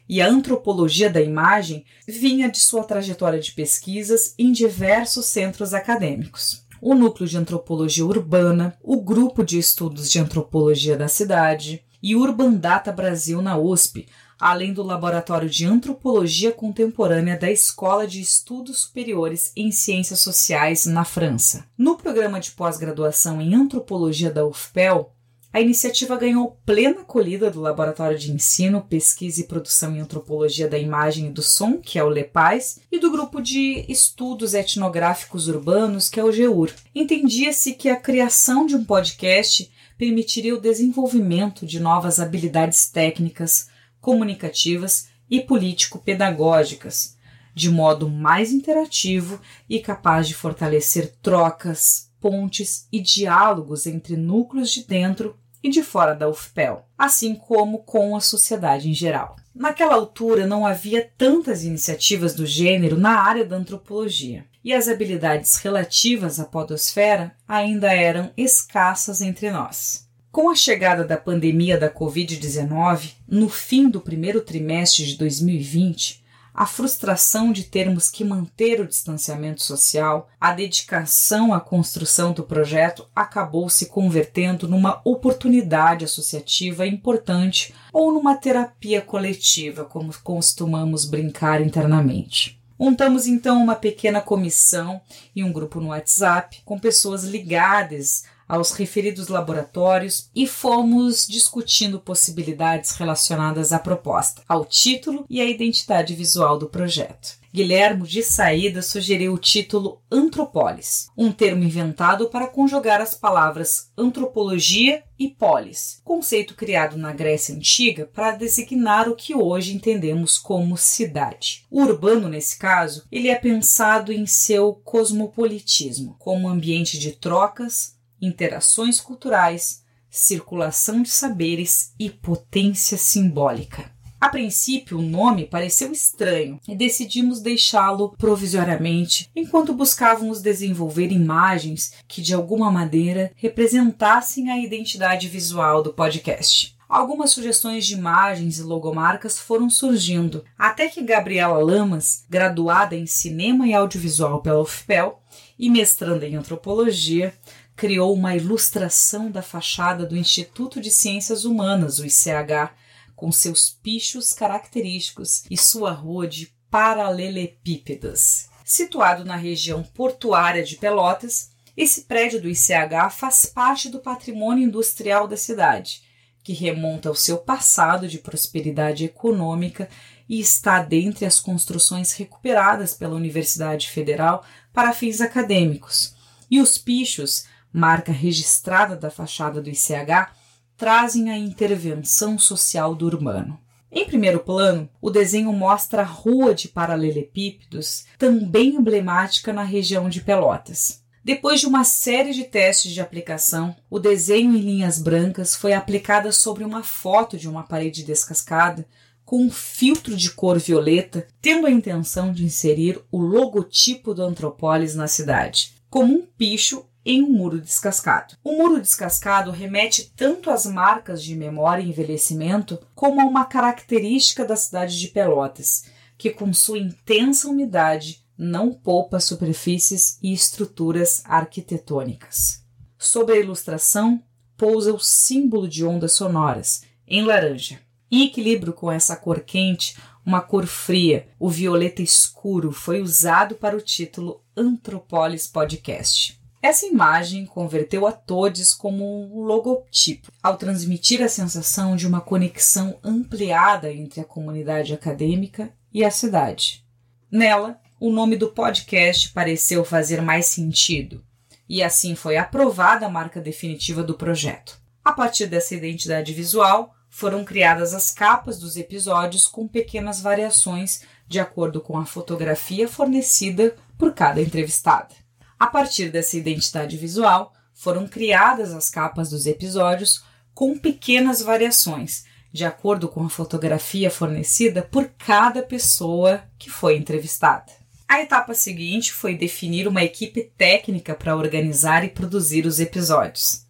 e 0.07 0.21
a 0.21 0.29
antropologia 0.29 1.09
da 1.09 1.21
imagem 1.21 1.83
vinha 2.07 2.49
de 2.49 2.57
sua 2.57 2.85
trajetória 2.85 3.37
de 3.37 3.51
pesquisas 3.51 4.33
em 4.39 4.49
diversos 4.53 5.25
centros 5.25 5.73
acadêmicos. 5.73 6.65
O 6.81 6.95
Núcleo 6.95 7.27
de 7.27 7.37
Antropologia 7.37 8.05
Urbana, 8.05 8.77
o 8.81 9.01
Grupo 9.01 9.43
de 9.43 9.59
Estudos 9.59 10.09
de 10.09 10.19
Antropologia 10.19 10.95
da 10.95 11.09
Cidade 11.09 11.83
e 12.01 12.15
Urban 12.15 12.53
Data 12.53 12.93
Brasil 12.93 13.41
na 13.41 13.57
USP, 13.57 14.07
além 14.39 14.73
do 14.73 14.83
Laboratório 14.83 15.49
de 15.49 15.65
Antropologia 15.65 16.51
Contemporânea 16.51 17.37
da 17.37 17.51
Escola 17.51 18.07
de 18.07 18.21
Estudos 18.21 18.79
Superiores 18.79 19.51
em 19.55 19.71
Ciências 19.71 20.19
Sociais 20.19 20.85
na 20.85 21.03
França. 21.03 21.65
No 21.77 21.97
programa 21.97 22.39
de 22.39 22.51
pós-graduação 22.51 23.41
em 23.41 23.55
Antropologia 23.55 24.31
da 24.31 24.45
UFPEL, 24.45 25.13
a 25.51 25.61
iniciativa 25.61 26.15
ganhou 26.17 26.59
plena 26.65 27.01
acolhida 27.01 27.49
do 27.49 27.61
Laboratório 27.61 28.17
de 28.17 28.31
Ensino, 28.31 28.81
Pesquisa 28.81 29.41
e 29.41 29.45
Produção 29.45 29.95
em 29.95 29.99
Antropologia 29.99 30.67
da 30.67 30.77
Imagem 30.77 31.27
e 31.27 31.31
do 31.31 31.41
Som, 31.41 31.77
que 31.77 31.97
é 31.97 32.03
o 32.03 32.09
LEPAIS, 32.09 32.79
e 32.91 32.99
do 32.99 33.09
Grupo 33.09 33.41
de 33.41 33.85
Estudos 33.89 34.53
Etnográficos 34.53 35.47
Urbanos, 35.47 36.09
que 36.09 36.19
é 36.19 36.23
o 36.23 36.31
GEUR. 36.31 36.71
Entendia-se 36.93 37.73
que 37.73 37.89
a 37.89 37.95
criação 37.95 38.67
de 38.67 38.75
um 38.75 38.83
podcast 38.83 39.71
permitiria 39.97 40.53
o 40.53 40.61
desenvolvimento 40.61 41.65
de 41.65 41.79
novas 41.79 42.19
habilidades 42.19 42.89
técnicas, 42.91 43.67
comunicativas 44.07 45.09
e 45.29 45.41
político-pedagógicas, 45.41 47.17
de 47.53 47.69
modo 47.69 48.09
mais 48.09 48.53
interativo 48.53 49.41
e 49.69 49.81
capaz 49.81 50.29
de 50.29 50.33
fortalecer 50.33 51.13
trocas, 51.21 52.09
pontes 52.21 52.87
e 52.89 53.01
diálogos 53.01 53.85
entre 53.85 54.15
núcleos 54.15 54.71
de 54.71 54.85
dentro 54.85 55.35
e 55.61 55.69
de 55.69 55.83
fora 55.83 56.15
da 56.15 56.29
UFPEL, 56.29 56.85
assim 56.97 57.35
como 57.35 57.79
com 57.79 58.15
a 58.15 58.21
sociedade 58.21 58.89
em 58.89 58.93
geral. 58.93 59.35
Naquela 59.53 59.95
altura 59.95 60.47
não 60.47 60.65
havia 60.65 61.11
tantas 61.17 61.65
iniciativas 61.65 62.33
do 62.33 62.45
gênero 62.45 62.97
na 62.97 63.19
área 63.19 63.43
da 63.43 63.57
antropologia, 63.57 64.45
e 64.63 64.73
as 64.73 64.87
habilidades 64.87 65.57
relativas 65.57 66.39
à 66.39 66.45
podosfera 66.45 67.35
ainda 67.45 67.91
eram 67.91 68.31
escassas 68.37 69.19
entre 69.19 69.51
nós. 69.51 70.06
Com 70.37 70.51
a 70.51 70.55
chegada 70.55 71.03
da 71.03 71.17
pandemia 71.17 71.79
da 71.79 71.89
Covid-19, 71.89 73.13
no 73.27 73.49
fim 73.49 73.89
do 73.89 73.99
primeiro 73.99 74.39
trimestre 74.39 75.03
de 75.03 75.17
2020, 75.17 76.23
a 76.53 76.63
frustração 76.67 77.51
de 77.51 77.63
termos 77.63 78.07
que 78.07 78.23
manter 78.23 78.79
o 78.79 78.87
distanciamento 78.87 79.63
social, 79.63 80.29
a 80.39 80.53
dedicação 80.53 81.55
à 81.55 81.59
construção 81.59 82.33
do 82.33 82.43
projeto 82.43 83.07
acabou 83.15 83.67
se 83.67 83.87
convertendo 83.87 84.67
numa 84.67 85.01
oportunidade 85.03 86.05
associativa 86.05 86.85
importante 86.85 87.73
ou 87.91 88.11
numa 88.11 88.35
terapia 88.35 89.01
coletiva, 89.01 89.85
como 89.85 90.13
costumamos 90.21 91.05
brincar 91.05 91.61
internamente. 91.61 92.61
Montamos 92.77 93.25
então 93.25 93.59
uma 93.59 93.73
pequena 93.73 94.21
comissão 94.21 95.01
e 95.35 95.43
um 95.43 95.51
grupo 95.51 95.81
no 95.81 95.87
WhatsApp 95.87 96.61
com 96.63 96.77
pessoas 96.77 97.23
ligadas 97.23 98.36
aos 98.47 98.71
referidos 98.71 99.27
laboratórios 99.27 100.29
e 100.35 100.47
fomos 100.47 101.27
discutindo 101.27 101.99
possibilidades 101.99 102.91
relacionadas 102.91 103.73
à 103.73 103.79
proposta, 103.79 104.41
ao 104.47 104.65
título 104.65 105.25
e 105.29 105.41
à 105.41 105.45
identidade 105.45 106.15
visual 106.15 106.57
do 106.57 106.69
projeto. 106.69 107.37
Guilhermo, 107.57 108.05
de 108.05 108.21
saída, 108.21 108.83
sugeriu 108.83 109.33
o 109.33 109.37
título 109.37 109.99
Antropólis, 110.11 111.09
um 111.17 111.31
termo 111.31 111.63
inventado 111.63 112.29
para 112.29 112.45
conjugar 112.45 113.01
as 113.01 113.15
palavras 113.15 113.89
antropologia 113.97 115.03
e 115.17 115.27
polis, 115.27 115.99
conceito 116.03 116.53
criado 116.53 116.97
na 116.97 117.11
Grécia 117.11 117.55
Antiga 117.55 118.05
para 118.13 118.33
designar 118.33 119.09
o 119.09 119.15
que 119.15 119.33
hoje 119.33 119.73
entendemos 119.73 120.37
como 120.37 120.77
cidade. 120.77 121.65
O 121.71 121.81
urbano, 121.81 122.29
nesse 122.29 122.59
caso, 122.59 123.05
ele 123.11 123.29
é 123.29 123.35
pensado 123.35 124.13
em 124.13 124.27
seu 124.27 124.73
cosmopolitismo, 124.83 126.15
como 126.19 126.47
ambiente 126.47 126.99
de 126.99 127.13
trocas, 127.13 127.96
interações 128.21 128.99
culturais, 128.99 129.83
circulação 130.09 131.01
de 131.01 131.09
saberes 131.09 131.93
e 131.99 132.09
potência 132.09 132.97
simbólica. 132.97 133.91
A 134.19 134.29
princípio, 134.29 134.97
o 134.97 135.01
nome 135.01 135.45
pareceu 135.45 135.91
estranho 135.91 136.59
e 136.67 136.75
decidimos 136.75 137.39
deixá-lo 137.39 138.15
provisoriamente 138.17 139.29
enquanto 139.35 139.75
buscávamos 139.75 140.41
desenvolver 140.41 141.11
imagens 141.11 141.93
que, 142.07 142.19
de 142.19 142.33
alguma 142.33 142.71
maneira, 142.71 143.31
representassem 143.35 144.49
a 144.49 144.57
identidade 144.57 145.27
visual 145.27 145.83
do 145.83 145.93
podcast. 145.93 146.75
Algumas 146.89 147.31
sugestões 147.31 147.85
de 147.85 147.93
imagens 147.93 148.59
e 148.59 148.63
logomarcas 148.63 149.37
foram 149.37 149.69
surgindo, 149.69 150.43
até 150.57 150.87
que 150.87 151.03
Gabriela 151.03 151.59
Lamas, 151.59 152.25
graduada 152.29 152.95
em 152.95 153.05
cinema 153.05 153.67
e 153.67 153.73
audiovisual 153.73 154.41
pela 154.41 154.61
UFPEL 154.61 155.21
e 155.59 155.69
mestranda 155.69 156.25
em 156.25 156.35
antropologia, 156.35 157.33
criou 157.77 158.11
uma 158.11 158.35
ilustração 158.35 159.29
da 159.29 159.43
fachada 159.43 160.03
do 160.03 160.17
Instituto 160.17 160.81
de 160.81 160.89
Ciências 160.89 161.45
Humanas, 161.45 161.99
o 161.99 162.05
ICH, 162.07 162.73
com 163.15 163.31
seus 163.31 163.69
pichos 163.69 164.33
característicos 164.33 165.43
e 165.49 165.55
sua 165.55 165.91
rua 165.91 166.27
de 166.27 166.51
paralelepípedas. 166.71 168.49
Situado 168.65 169.23
na 169.23 169.35
região 169.35 169.83
portuária 169.83 170.63
de 170.63 170.75
Pelotas, 170.75 171.51
esse 171.77 172.05
prédio 172.05 172.41
do 172.41 172.49
ICH 172.49 173.11
faz 173.11 173.45
parte 173.45 173.89
do 173.89 173.99
patrimônio 173.99 174.65
industrial 174.65 175.27
da 175.27 175.37
cidade, 175.37 176.01
que 176.43 176.53
remonta 176.53 177.09
ao 177.09 177.15
seu 177.15 177.37
passado 177.37 178.07
de 178.07 178.17
prosperidade 178.17 179.05
econômica 179.05 179.87
e 180.27 180.39
está 180.39 180.81
dentre 180.81 181.25
as 181.25 181.39
construções 181.39 182.11
recuperadas 182.13 182.95
pela 182.95 183.15
Universidade 183.15 183.87
Federal 183.87 184.43
para 184.73 184.93
fins 184.93 185.21
acadêmicos. 185.21 186.15
E 186.49 186.59
os 186.59 186.77
pichos 186.77 187.45
marca 187.71 188.11
registrada 188.11 188.95
da 188.95 189.09
fachada 189.09 189.61
do 189.61 189.69
ICH, 189.69 190.31
trazem 190.75 191.29
a 191.29 191.37
intervenção 191.37 192.37
social 192.37 192.93
do 192.93 193.05
urbano. 193.05 193.59
Em 193.91 194.05
primeiro 194.05 194.39
plano, 194.39 194.89
o 195.01 195.09
desenho 195.09 195.51
mostra 195.53 196.01
a 196.01 196.05
rua 196.05 196.53
de 196.53 196.67
paralelepípedos, 196.67 198.05
também 198.17 198.75
emblemática 198.75 199.53
na 199.53 199.63
região 199.63 200.09
de 200.09 200.21
Pelotas. 200.21 201.01
Depois 201.23 201.59
de 201.59 201.67
uma 201.67 201.83
série 201.83 202.33
de 202.33 202.45
testes 202.45 202.93
de 202.93 203.01
aplicação, 203.01 203.75
o 203.89 203.99
desenho 203.99 204.55
em 204.55 204.61
linhas 204.61 204.99
brancas 204.99 205.55
foi 205.55 205.73
aplicado 205.73 206.31
sobre 206.31 206.63
uma 206.63 206.83
foto 206.83 207.37
de 207.37 207.49
uma 207.49 207.63
parede 207.63 208.03
descascada 208.03 208.87
com 209.25 209.43
um 209.43 209.51
filtro 209.51 210.15
de 210.15 210.31
cor 210.31 210.57
violeta, 210.57 211.27
tendo 211.41 211.67
a 211.67 211.71
intenção 211.71 212.31
de 212.31 212.45
inserir 212.45 213.01
o 213.11 213.19
logotipo 213.19 214.13
do 214.13 214.23
Antropólis 214.23 214.95
na 214.95 215.05
cidade, 215.05 215.73
como 215.89 216.13
um 216.13 216.25
picho 216.25 216.85
em 217.07 217.23
um 217.23 217.29
muro 217.29 217.61
descascado. 217.61 218.35
O 218.43 218.51
muro 218.51 218.81
descascado 218.81 219.49
remete 219.49 220.11
tanto 220.13 220.49
às 220.49 220.65
marcas 220.65 221.23
de 221.23 221.37
memória 221.37 221.81
e 221.81 221.87
envelhecimento 221.89 222.77
como 222.93 223.21
a 223.21 223.23
uma 223.25 223.45
característica 223.45 224.43
da 224.43 224.57
cidade 224.57 224.99
de 224.99 225.07
Pelotas, 225.07 225.85
que 226.17 226.31
com 226.31 226.53
sua 226.53 226.77
intensa 226.77 227.47
umidade 227.47 228.25
não 228.37 228.73
poupa 228.73 229.21
superfícies 229.21 230.19
e 230.21 230.33
estruturas 230.33 231.21
arquitetônicas. 231.23 232.61
Sobre 232.99 233.35
a 233.35 233.39
ilustração 233.39 234.21
pousa 234.57 234.93
o 234.93 234.99
símbolo 234.99 235.67
de 235.67 235.85
ondas 235.85 236.11
sonoras, 236.11 236.83
em 237.07 237.23
laranja. 237.23 237.79
Em 238.11 238.25
equilíbrio 238.25 238.73
com 238.73 238.91
essa 238.91 239.15
cor 239.15 239.39
quente, 239.39 239.95
uma 240.25 240.41
cor 240.41 240.65
fria, 240.65 241.29
o 241.39 241.49
violeta 241.49 242.01
escuro 242.01 242.73
foi 242.73 243.01
usado 243.01 243.55
para 243.55 243.77
o 243.77 243.81
título 243.81 244.43
Antropolis 244.57 245.47
Podcast. 245.47 246.37
Essa 246.61 246.87
imagem 246.87 247.45
converteu 247.45 248.07
a 248.07 248.11
todos 248.11 248.73
como 248.73 249.31
um 249.31 249.43
logotipo, 249.43 250.31
ao 250.41 250.57
transmitir 250.57 251.21
a 251.21 251.29
sensação 251.29 251.95
de 251.95 252.07
uma 252.07 252.19
conexão 252.19 252.97
ampliada 253.03 253.93
entre 253.93 254.21
a 254.21 254.25
comunidade 254.25 254.93
acadêmica 254.93 255.71
e 255.93 256.03
a 256.03 256.09
cidade. 256.09 256.83
Nela, 257.31 257.79
o 257.99 258.11
nome 258.11 258.35
do 258.35 258.49
podcast 258.49 259.29
pareceu 259.29 259.85
fazer 259.85 260.21
mais 260.21 260.47
sentido, 260.47 261.23
e 261.69 261.83
assim 261.83 262.15
foi 262.15 262.37
aprovada 262.37 263.05
a 263.05 263.09
marca 263.09 263.39
definitiva 263.39 264.03
do 264.03 264.15
projeto. 264.15 264.79
A 265.05 265.11
partir 265.11 265.45
dessa 265.45 265.75
identidade 265.75 266.33
visual, 266.33 266.95
foram 267.09 267.45
criadas 267.45 267.93
as 267.93 268.11
capas 268.11 268.59
dos 268.59 268.77
episódios 268.77 269.47
com 269.47 269.67
pequenas 269.67 270.21
variações 270.21 271.03
de 271.27 271.39
acordo 271.39 271.81
com 271.81 271.97
a 271.97 272.05
fotografia 272.05 272.87
fornecida 272.87 273.75
por 273.97 274.13
cada 274.13 274.41
entrevistada. 274.41 275.26
A 275.59 275.67
partir 275.67 276.11
dessa 276.11 276.37
identidade 276.37 276.97
visual, 276.97 277.53
foram 277.73 278.07
criadas 278.07 278.73
as 278.73 278.89
capas 278.89 279.29
dos 279.29 279.45
episódios 279.45 280.23
com 280.53 280.77
pequenas 280.77 281.41
variações, 281.41 282.25
de 282.51 282.65
acordo 282.65 283.07
com 283.07 283.23
a 283.23 283.29
fotografia 283.29 284.09
fornecida 284.09 284.81
por 284.81 285.09
cada 285.17 285.61
pessoa 285.61 286.43
que 286.57 286.69
foi 286.69 286.97
entrevistada. 286.97 287.71
A 288.07 288.21
etapa 288.21 288.53
seguinte 288.53 289.11
foi 289.11 289.35
definir 289.35 289.87
uma 289.87 290.03
equipe 290.03 290.51
técnica 290.57 291.13
para 291.13 291.35
organizar 291.35 292.03
e 292.03 292.09
produzir 292.09 292.65
os 292.65 292.79
episódios. 292.79 293.65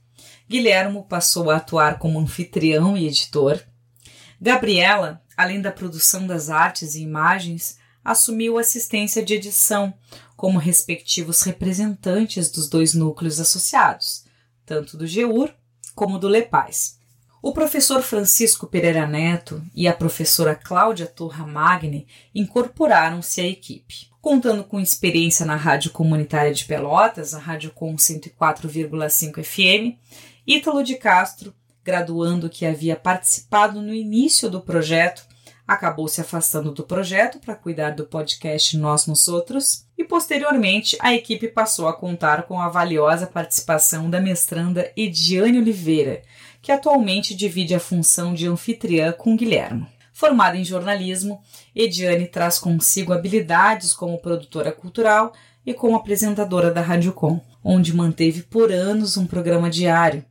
Guilhermo 0.47 1.03
passou 1.03 1.49
a 1.49 1.57
atuar 1.57 1.97
como 1.97 2.19
anfitrião 2.19 2.95
e 2.95 3.07
editor. 3.07 3.59
Gabriela, 4.39 5.21
além 5.35 5.59
da 5.59 5.71
produção 5.71 6.25
das 6.27 6.49
artes 6.49 6.95
e 6.95 7.01
imagens, 7.01 7.77
assumiu 8.05 8.57
assistência 8.57 9.21
de 9.21 9.33
edição, 9.33 9.93
como 10.37 10.59
respectivos 10.59 11.41
representantes 11.41 12.49
dos 12.51 12.69
dois 12.69 12.93
núcleos 12.93 13.39
associados, 13.39 14.23
tanto 14.65 14.95
do 14.95 15.07
GEUR 15.07 15.53
como 15.95 16.19
do 16.19 16.27
LEPAIS. 16.29 16.97
O 17.41 17.51
professor 17.51 18.01
Francisco 18.01 18.67
Pereira 18.67 19.07
Neto 19.07 19.63
e 19.73 19.87
a 19.87 19.93
professora 19.93 20.55
Cláudia 20.55 21.07
Torra 21.07 21.45
Magni 21.45 22.07
incorporaram-se 22.33 23.41
à 23.41 23.47
equipe. 23.47 24.09
Contando 24.21 24.63
com 24.63 24.79
experiência 24.79 25.45
na 25.45 25.55
Rádio 25.55 25.91
Comunitária 25.91 26.53
de 26.53 26.65
Pelotas, 26.65 27.33
a 27.33 27.39
Rádio 27.39 27.71
Com 27.71 27.95
104,5 27.95 29.43
FM, 29.43 29.97
Ítalo 30.45 30.83
de 30.83 30.95
Castro, 30.95 31.53
graduando 31.83 32.49
que 32.49 32.65
havia 32.65 32.95
participado 32.95 33.81
no 33.81 33.93
início 33.93 34.49
do 34.49 34.61
projeto, 34.61 35.26
acabou 35.67 36.07
se 36.07 36.21
afastando 36.21 36.71
do 36.71 36.83
projeto 36.83 37.39
para 37.39 37.55
cuidar 37.55 37.91
do 37.91 38.05
podcast 38.05 38.77
Nós 38.77 39.05
Nos 39.05 39.27
Outros 39.27 39.85
e 39.97 40.03
posteriormente 40.03 40.97
a 41.01 41.13
equipe 41.13 41.49
passou 41.49 41.87
a 41.87 41.93
contar 41.93 42.43
com 42.43 42.61
a 42.61 42.69
valiosa 42.69 43.27
participação 43.27 44.09
da 44.09 44.21
mestranda 44.21 44.91
Ediane 44.95 45.59
Oliveira, 45.59 46.21
que 46.61 46.71
atualmente 46.71 47.35
divide 47.35 47.75
a 47.75 47.79
função 47.79 48.33
de 48.33 48.47
anfitriã 48.47 49.11
com 49.11 49.35
Guilherme. 49.35 49.87
Formada 50.13 50.57
em 50.57 50.63
jornalismo, 50.63 51.41
Ediane 51.75 52.27
traz 52.27 52.57
consigo 52.57 53.13
habilidades 53.13 53.93
como 53.93 54.17
produtora 54.17 54.71
cultural 54.71 55.33
e 55.65 55.73
como 55.73 55.97
apresentadora 55.97 56.71
da 56.71 56.81
Rádio 56.81 57.11
Com, 57.11 57.41
onde 57.63 57.93
manteve 57.93 58.41
por 58.41 58.71
anos 58.71 59.17
um 59.17 59.27
programa 59.27 59.69
diário, 59.69 60.23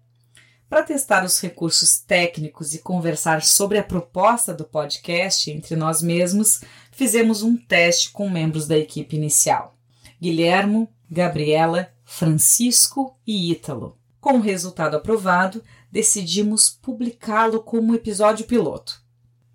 para 0.69 0.83
testar 0.83 1.25
os 1.25 1.41
recursos 1.41 1.99
técnicos 1.99 2.75
e 2.75 2.79
conversar 2.79 3.43
sobre 3.43 3.79
a 3.79 3.85
proposta 3.85 4.53
do 4.53 4.65
podcast 4.65 5.51
entre 5.51 5.77
nós 5.77 6.03
mesmos, 6.03 6.61
fizemos 6.91 7.43
um 7.43 7.57
teste 7.57 8.11
com 8.11 8.29
membros 8.29 8.67
da 8.67 8.77
equipe 8.77 9.17
inicial: 9.17 9.77
Guilhermo, 10.21 10.89
Gabriela, 11.11 11.93
Francisco 12.05 13.17
e 13.27 13.53
Ítalo. 13.53 13.97
Com 14.21 14.39
o 14.39 14.41
resultado 14.41 14.97
aprovado, 14.97 15.63
decidimos 15.91 16.69
publicá-lo 16.69 17.63
como 17.63 17.95
episódio 17.95 18.45
piloto. 18.45 19.01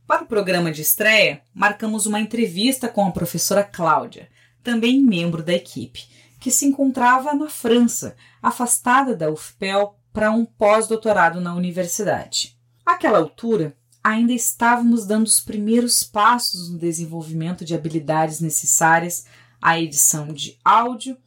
Para 0.07 0.23
o 0.23 0.27
programa 0.27 0.71
de 0.71 0.81
estreia, 0.81 1.41
marcamos 1.53 2.05
uma 2.05 2.19
entrevista 2.19 2.87
com 2.87 3.05
a 3.05 3.11
professora 3.11 3.63
Cláudia, 3.63 4.29
também 4.63 5.01
membro 5.01 5.43
da 5.43 5.53
equipe, 5.53 6.07
que 6.39 6.51
se 6.51 6.65
encontrava 6.65 7.33
na 7.33 7.49
França, 7.49 8.15
afastada 8.41 9.15
da 9.15 9.29
UFPEL 9.29 9.95
para 10.13 10.31
um 10.31 10.45
pós-doutorado 10.45 11.39
na 11.39 11.55
universidade. 11.55 12.57
Àquela 12.85 13.19
altura, 13.19 13.75
ainda 14.03 14.33
estávamos 14.33 15.05
dando 15.05 15.27
os 15.27 15.39
primeiros 15.39 16.03
passos 16.03 16.69
no 16.69 16.77
desenvolvimento 16.77 17.63
de 17.63 17.75
habilidades 17.75 18.39
necessárias 18.39 19.25
à 19.61 19.79
edição 19.79 20.33
de 20.33 20.57
áudio 20.63 21.17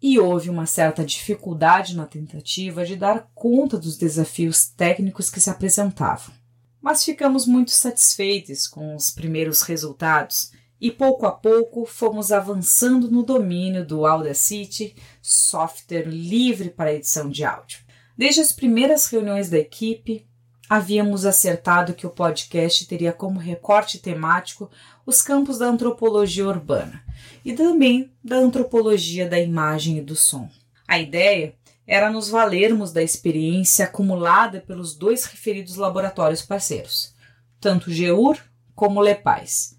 e 0.00 0.18
houve 0.18 0.50
uma 0.50 0.66
certa 0.66 1.04
dificuldade 1.04 1.96
na 1.96 2.06
tentativa 2.06 2.84
de 2.84 2.96
dar 2.96 3.30
conta 3.34 3.78
dos 3.78 3.96
desafios 3.96 4.66
técnicos 4.66 5.30
que 5.30 5.40
se 5.40 5.50
apresentavam. 5.50 6.34
Mas 6.80 7.04
ficamos 7.04 7.46
muito 7.46 7.70
satisfeitos 7.70 8.66
com 8.66 8.94
os 8.94 9.10
primeiros 9.10 9.62
resultados 9.62 10.52
e 10.80 10.90
pouco 10.90 11.26
a 11.26 11.32
pouco 11.32 11.86
fomos 11.86 12.30
avançando 12.30 13.10
no 13.10 13.22
domínio 13.22 13.84
do 13.84 14.06
Audacity, 14.06 14.94
software 15.22 16.06
livre 16.06 16.70
para 16.70 16.92
edição 16.92 17.28
de 17.30 17.44
áudio. 17.44 17.85
Desde 18.16 18.40
as 18.40 18.50
primeiras 18.50 19.06
reuniões 19.08 19.50
da 19.50 19.58
equipe, 19.58 20.26
havíamos 20.70 21.26
acertado 21.26 21.92
que 21.92 22.06
o 22.06 22.10
podcast 22.10 22.86
teria 22.86 23.12
como 23.12 23.38
recorte 23.38 23.98
temático 23.98 24.70
os 25.04 25.20
campos 25.20 25.58
da 25.58 25.66
antropologia 25.66 26.48
urbana 26.48 27.04
e 27.44 27.52
também 27.52 28.10
da 28.24 28.36
antropologia 28.36 29.28
da 29.28 29.38
imagem 29.38 29.98
e 29.98 30.00
do 30.00 30.16
som. 30.16 30.48
A 30.88 30.98
ideia 30.98 31.54
era 31.86 32.10
nos 32.10 32.30
valermos 32.30 32.90
da 32.90 33.02
experiência 33.02 33.84
acumulada 33.84 34.60
pelos 34.60 34.96
dois 34.96 35.26
referidos 35.26 35.76
laboratórios 35.76 36.40
parceiros, 36.40 37.14
tanto 37.60 37.92
GEUR 37.92 38.38
como 38.74 39.00
LEPAIS, 39.00 39.78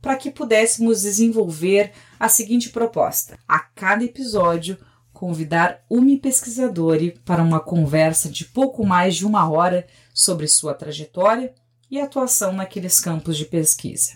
para 0.00 0.16
que 0.16 0.30
pudéssemos 0.30 1.02
desenvolver 1.02 1.92
a 2.18 2.28
seguinte 2.28 2.70
proposta: 2.70 3.38
a 3.46 3.58
cada 3.58 4.04
episódio 4.04 4.78
convidar 5.24 5.82
uma 5.88 6.18
pesquisadora 6.18 7.14
para 7.24 7.42
uma 7.42 7.58
conversa 7.58 8.28
de 8.28 8.44
pouco 8.44 8.84
mais 8.84 9.16
de 9.16 9.24
uma 9.24 9.50
hora 9.50 9.86
sobre 10.12 10.46
sua 10.46 10.74
trajetória 10.74 11.54
e 11.90 11.98
atuação 11.98 12.52
naqueles 12.52 13.00
campos 13.00 13.38
de 13.38 13.46
pesquisa. 13.46 14.12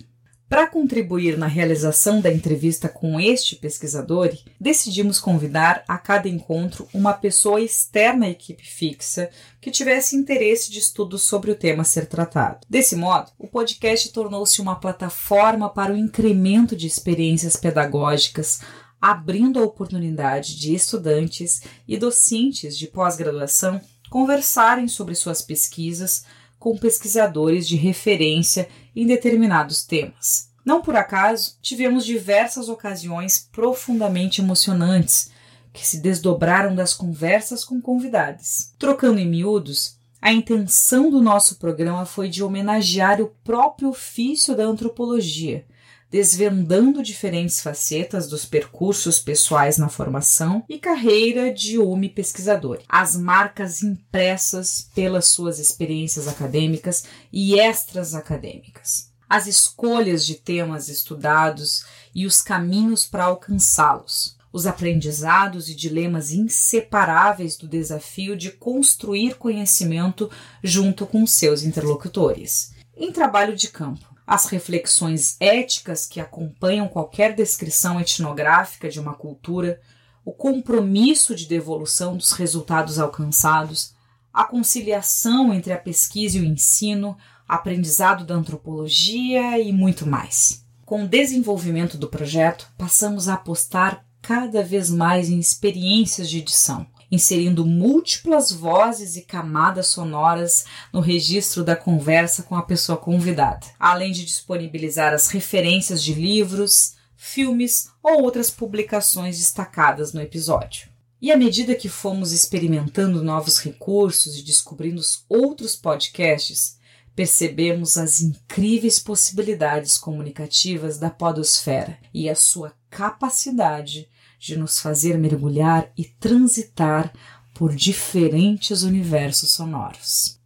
Para 0.51 0.66
contribuir 0.66 1.38
na 1.38 1.47
realização 1.47 2.21
da 2.21 2.31
entrevista 2.31 2.90
com 2.90 3.18
este 3.18 3.57
pesquisador, 3.57 4.37
decidimos 4.61 5.18
convidar 5.18 5.83
a 5.88 5.97
cada 5.97 6.29
encontro 6.29 6.87
uma 6.92 7.14
pessoa 7.14 7.59
externa 7.59 8.27
à 8.27 8.31
equipe 8.31 8.66
fixa 8.66 9.31
que 9.62 9.71
tivesse 9.71 10.14
interesse 10.14 10.71
de 10.71 10.79
estudo 10.79 11.16
sobre 11.16 11.51
o 11.51 11.55
tema 11.55 11.81
a 11.81 11.87
ser 11.87 12.05
tratado. 12.05 12.66
Desse 12.68 12.94
modo, 12.94 13.31
o 13.38 13.49
podcast 13.49 14.11
tornou-se 14.11 14.61
uma 14.61 14.77
plataforma 14.77 15.71
para 15.71 15.94
o 15.94 15.97
incremento 15.97 16.77
de 16.77 16.87
experiências 16.87 17.57
pedagógicas 17.57 18.61
abrindo 19.01 19.59
a 19.59 19.65
oportunidade 19.65 20.59
de 20.59 20.75
estudantes 20.75 21.63
e 21.87 21.97
docentes 21.97 22.77
de 22.77 22.87
pós-graduação 22.87 23.81
conversarem 24.11 24.89
sobre 24.89 25.15
suas 25.15 25.43
pesquisas 25.43 26.25
com 26.59 26.77
pesquisadores 26.77 27.69
de 27.69 27.77
referência 27.77 28.69
em 28.95 29.07
determinados 29.07 29.85
temas. 29.85 30.49
Não 30.65 30.83
por 30.83 30.97
acaso, 30.97 31.57
tivemos 31.63 32.05
diversas 32.05 32.69
ocasiões 32.69 33.49
profundamente 33.53 34.41
emocionantes 34.41 35.31
que 35.73 35.87
se 35.87 36.01
desdobraram 36.01 36.75
das 36.75 36.93
conversas 36.93 37.65
com 37.65 37.81
convidados. 37.81 38.73
Trocando 38.79 39.21
em 39.21 39.29
miúdos, 39.29 39.97
a 40.21 40.33
intenção 40.33 41.11
do 41.11 41.23
nosso 41.23 41.57
programa 41.57 42.05
foi 42.05 42.29
de 42.29 42.43
homenagear 42.43 43.21
o 43.21 43.29
próprio 43.45 43.91
ofício 43.91 44.57
da 44.57 44.65
antropologia 44.65 45.65
desvendando 46.11 47.03
diferentes 47.03 47.61
facetas 47.61 48.29
dos 48.29 48.44
percursos 48.44 49.18
pessoais 49.18 49.77
na 49.77 49.88
formação 49.88 50.64
e 50.68 50.79
carreira 50.79 51.53
de 51.53 51.79
UME 51.79 52.09
pesquisador, 52.09 52.81
as 52.88 53.14
marcas 53.16 53.83
impressas 53.83 54.88
pelas 54.94 55.29
suas 55.29 55.59
experiências 55.59 56.27
acadêmicas 56.27 57.05
e 57.33 57.59
extras 57.61 58.14
acadêmicas, 58.14 59.12
as 59.29 59.47
escolhas 59.47 60.25
de 60.25 60.37
temas 60.37 60.88
estudados 60.88 61.85
e 62.14 62.25
os 62.27 62.40
caminhos 62.40 63.05
para 63.05 63.25
alcançá-los, 63.25 64.38
os 64.51 64.66
aprendizados 64.66 65.68
e 65.68 65.75
dilemas 65.75 66.33
inseparáveis 66.33 67.57
do 67.57 67.68
desafio 67.68 68.35
de 68.35 68.51
construir 68.51 69.37
conhecimento 69.37 70.31
junto 70.64 71.07
com 71.07 71.27
seus 71.27 71.62
interlocutores. 71.62 72.73
Em 72.97 73.12
trabalho 73.12 73.55
de 73.55 73.68
campo, 73.68 74.08
as 74.29 74.45
reflexões 74.45 75.38
éticas 75.41 76.05
que 76.05 76.21
acompanham 76.21 76.87
qualquer 76.87 77.35
descrição 77.35 77.99
etnográfica 77.99 78.91
de 78.91 79.01
uma 79.01 79.14
cultura, 79.14 79.81
o 80.23 80.33
compromisso 80.33 81.35
de 81.35 81.47
devolução 81.47 82.14
dos 82.14 82.33
resultados 82.33 82.99
alcançados, 82.99 83.95
a 84.31 84.45
conciliação 84.45 85.55
entre 85.55 85.73
a 85.73 85.79
pesquisa 85.79 86.37
e 86.37 86.43
o 86.43 86.45
ensino, 86.45 87.17
aprendizado 87.49 88.23
da 88.23 88.35
antropologia 88.35 89.59
e 89.59 89.73
muito 89.73 90.07
mais. 90.07 90.62
Com 90.85 91.05
o 91.05 91.09
desenvolvimento 91.09 91.97
do 91.97 92.07
projeto, 92.07 92.71
passamos 92.77 93.31
a 93.31 93.35
apostar 93.35 94.05
cada 94.21 94.62
vez 94.62 94.91
mais 94.91 95.31
em 95.31 95.38
experiências 95.38 96.29
de 96.29 96.41
edição, 96.41 96.87
inserindo 97.11 97.64
múltiplas 97.64 98.53
vozes 98.53 99.16
e 99.16 99.23
camadas 99.23 99.88
sonoras 99.88 100.64
no 100.92 101.01
registro 101.01 101.64
da 101.64 101.75
conversa 101.75 102.42
com 102.42 102.55
a 102.55 102.62
pessoa 102.62 102.99
convidada, 102.99 103.66
além 103.79 104.12
de 104.12 104.25
disponibilizar 104.25 105.12
as 105.12 105.29
referências 105.29 106.03
de 106.03 106.14
livros, 106.14 106.97
filmes 107.16 107.90
ou 108.03 108.23
outras 108.23 108.51
publicações 108.51 109.38
destacadas 109.38 110.12
no 110.12 110.21
episódio. 110.21 110.88
E 111.21 111.33
à 111.33 111.37
medida 111.37 111.75
que 111.75 111.88
fomos 111.88 112.33
experimentando 112.33 113.25
novos 113.25 113.59
recursos 113.59 114.38
e 114.38 114.42
descobrindo 114.42 115.03
outros 115.29 115.75
podcasts, 115.75 116.79
percebemos 117.16 117.99
as 117.99 118.21
incríveis 118.21 119.01
possibilidades 119.01 119.99
comunicativas 119.99 120.99
da 120.99 121.11
podosfera 121.11 121.99
e 122.14 122.31
a 122.31 122.37
sua 122.37 122.73
capacidade 122.88 124.09
de 124.38 124.57
nos 124.57 124.79
fazer 124.81 125.18
mergulhar 125.18 125.90
e 125.96 126.05
transitar 126.05 127.12
por 127.55 127.74
diferentes 127.74 128.83
universos 128.83 129.53
sonoros. 129.53 130.38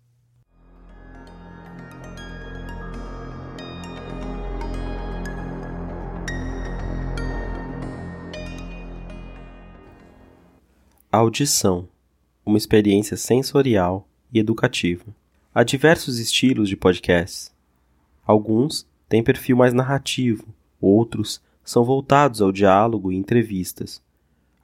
Audição 11.11 11.89
uma 12.45 12.59
experiência 12.59 13.17
sensorial 13.17 14.09
e 14.33 14.39
educativa. 14.39 15.05
Há 15.55 15.63
diversos 15.63 16.19
estilos 16.19 16.69
de 16.69 16.77
podcasts. 16.77 17.53
Alguns 18.25 18.87
têm 19.09 19.23
perfil 19.23 19.57
mais 19.57 19.73
narrativo, 19.73 20.47
outros 20.81 21.41
são 21.65 21.85
voltados 21.85 22.43
ao 22.43 22.53
diálogo 22.53 23.13
e 23.13 23.17
entrevistas. 23.17 24.03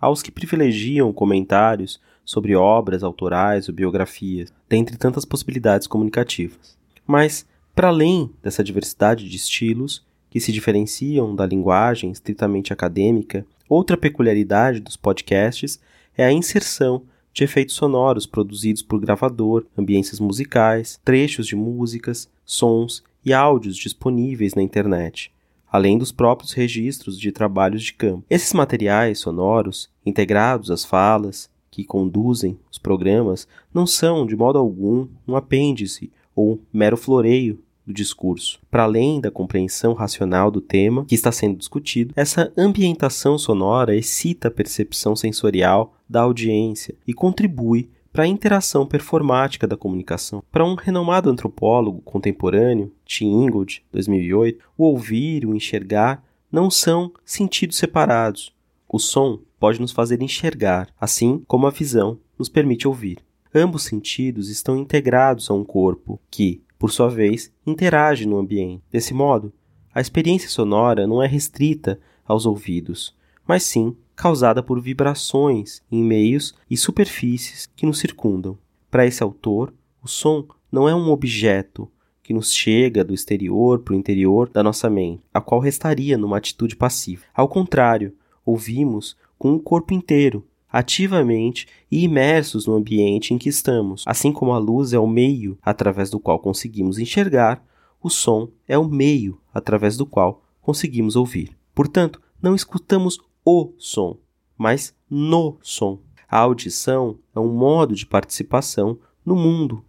Há 0.00 0.08
os 0.10 0.22
que 0.22 0.30
privilegiam 0.30 1.12
comentários 1.12 2.00
sobre 2.24 2.54
obras 2.54 3.02
autorais 3.02 3.68
ou 3.68 3.74
biografias, 3.74 4.52
dentre 4.68 4.96
tantas 4.96 5.24
possibilidades 5.24 5.86
comunicativas. 5.86 6.76
Mas, 7.06 7.46
para 7.74 7.88
além 7.88 8.30
dessa 8.42 8.62
diversidade 8.62 9.28
de 9.28 9.36
estilos, 9.36 10.06
que 10.30 10.40
se 10.40 10.52
diferenciam 10.52 11.34
da 11.34 11.46
linguagem 11.46 12.10
estritamente 12.10 12.72
acadêmica, 12.72 13.46
outra 13.68 13.96
peculiaridade 13.96 14.80
dos 14.80 14.96
podcasts 14.96 15.80
é 16.16 16.24
a 16.24 16.32
inserção 16.32 17.02
de 17.32 17.44
efeitos 17.44 17.76
sonoros 17.76 18.26
produzidos 18.26 18.82
por 18.82 19.00
gravador, 19.00 19.64
ambiências 19.76 20.20
musicais, 20.20 21.00
trechos 21.04 21.46
de 21.46 21.56
músicas, 21.56 22.28
sons 22.44 23.02
e 23.24 23.32
áudios 23.32 23.76
disponíveis 23.76 24.54
na 24.54 24.62
internet, 24.62 25.32
além 25.70 25.98
dos 25.98 26.12
próprios 26.12 26.52
registros 26.52 27.18
de 27.18 27.32
trabalhos 27.32 27.82
de 27.82 27.92
campo. 27.92 28.24
Esses 28.28 28.52
materiais 28.52 29.18
sonoros, 29.18 29.90
integrados 30.04 30.70
às 30.70 30.84
falas 30.84 31.50
que 31.70 31.84
conduzem 31.84 32.58
os 32.70 32.78
programas, 32.78 33.46
não 33.72 33.86
são, 33.86 34.26
de 34.26 34.34
modo 34.34 34.58
algum, 34.58 35.06
um 35.26 35.36
apêndice 35.36 36.10
ou 36.34 36.60
mero 36.72 36.96
floreio 36.96 37.60
do 37.86 37.94
discurso. 37.94 38.60
Para 38.70 38.82
além 38.82 39.20
da 39.20 39.30
compreensão 39.30 39.94
racional 39.94 40.50
do 40.50 40.60
tema 40.60 41.04
que 41.06 41.14
está 41.14 41.32
sendo 41.32 41.56
discutido, 41.56 42.12
essa 42.14 42.52
ambientação 42.56 43.38
sonora 43.38 43.96
excita 43.96 44.48
a 44.48 44.50
percepção 44.50 45.16
sensorial 45.16 45.94
da 46.08 46.20
audiência 46.20 46.94
e 47.06 47.14
contribui 47.14 47.88
para 48.12 48.24
a 48.24 48.28
interação 48.28 48.86
performática 48.86 49.66
da 49.66 49.76
comunicação. 49.76 50.42
Para 50.50 50.64
um 50.64 50.74
renomado 50.74 51.30
antropólogo 51.30 52.00
contemporâneo, 52.02 52.92
Tim 53.04 53.26
Ingold, 53.26 53.84
2008, 53.92 54.64
o 54.76 54.84
ouvir 54.84 55.42
e 55.42 55.46
o 55.46 55.54
enxergar 55.54 56.24
não 56.50 56.70
são 56.70 57.12
sentidos 57.24 57.76
separados. 57.76 58.52
O 58.88 58.98
som 58.98 59.40
pode 59.60 59.80
nos 59.80 59.92
fazer 59.92 60.22
enxergar, 60.22 60.88
assim 60.98 61.42
como 61.46 61.66
a 61.66 61.70
visão 61.70 62.18
nos 62.38 62.48
permite 62.48 62.88
ouvir. 62.88 63.18
Ambos 63.54 63.84
sentidos 63.84 64.48
estão 64.48 64.76
integrados 64.76 65.50
a 65.50 65.54
um 65.54 65.64
corpo 65.64 66.20
que, 66.30 66.62
por 66.78 66.90
sua 66.90 67.08
vez, 67.08 67.52
interage 67.66 68.26
no 68.26 68.38
ambiente. 68.38 68.82
Desse 68.90 69.12
modo, 69.12 69.52
a 69.94 70.00
experiência 70.00 70.48
sonora 70.48 71.06
não 71.06 71.22
é 71.22 71.26
restrita 71.26 71.98
aos 72.26 72.46
ouvidos, 72.46 73.14
mas 73.46 73.62
sim 73.62 73.96
causada 74.18 74.64
por 74.64 74.80
vibrações 74.80 75.80
em 75.90 76.02
meios 76.02 76.52
e 76.68 76.76
superfícies 76.76 77.68
que 77.76 77.86
nos 77.86 78.00
circundam. 78.00 78.58
Para 78.90 79.06
esse 79.06 79.22
autor, 79.22 79.72
o 80.02 80.08
som 80.08 80.44
não 80.72 80.88
é 80.88 80.94
um 80.94 81.10
objeto 81.10 81.88
que 82.20 82.34
nos 82.34 82.52
chega 82.52 83.04
do 83.04 83.14
exterior 83.14 83.78
para 83.78 83.94
o 83.94 83.96
interior 83.96 84.50
da 84.50 84.60
nossa 84.60 84.90
mente, 84.90 85.22
a 85.32 85.40
qual 85.40 85.60
restaria 85.60 86.18
numa 86.18 86.36
atitude 86.36 86.74
passiva. 86.74 87.22
Ao 87.32 87.46
contrário, 87.46 88.12
ouvimos 88.44 89.16
com 89.38 89.54
o 89.54 89.60
corpo 89.60 89.94
inteiro, 89.94 90.44
ativamente 90.68 91.68
e 91.88 92.02
imersos 92.02 92.66
no 92.66 92.74
ambiente 92.74 93.32
em 93.32 93.38
que 93.38 93.48
estamos. 93.48 94.02
Assim 94.04 94.32
como 94.32 94.52
a 94.52 94.58
luz 94.58 94.92
é 94.92 94.98
o 94.98 95.06
meio 95.06 95.56
através 95.62 96.10
do 96.10 96.18
qual 96.18 96.40
conseguimos 96.40 96.98
enxergar, 96.98 97.64
o 98.02 98.10
som 98.10 98.48
é 98.66 98.76
o 98.76 98.88
meio 98.88 99.40
através 99.54 99.96
do 99.96 100.04
qual 100.04 100.42
conseguimos 100.60 101.14
ouvir. 101.14 101.56
Portanto, 101.72 102.20
não 102.42 102.54
escutamos 102.54 103.18
o 103.50 103.72
som, 103.78 104.18
mas 104.58 104.94
no 105.08 105.56
som. 105.62 106.00
A 106.28 106.40
audição 106.40 107.18
é 107.34 107.40
um 107.40 107.48
modo 107.48 107.94
de 107.94 108.04
participação 108.04 108.98
no 109.24 109.34
mundo, 109.34 109.82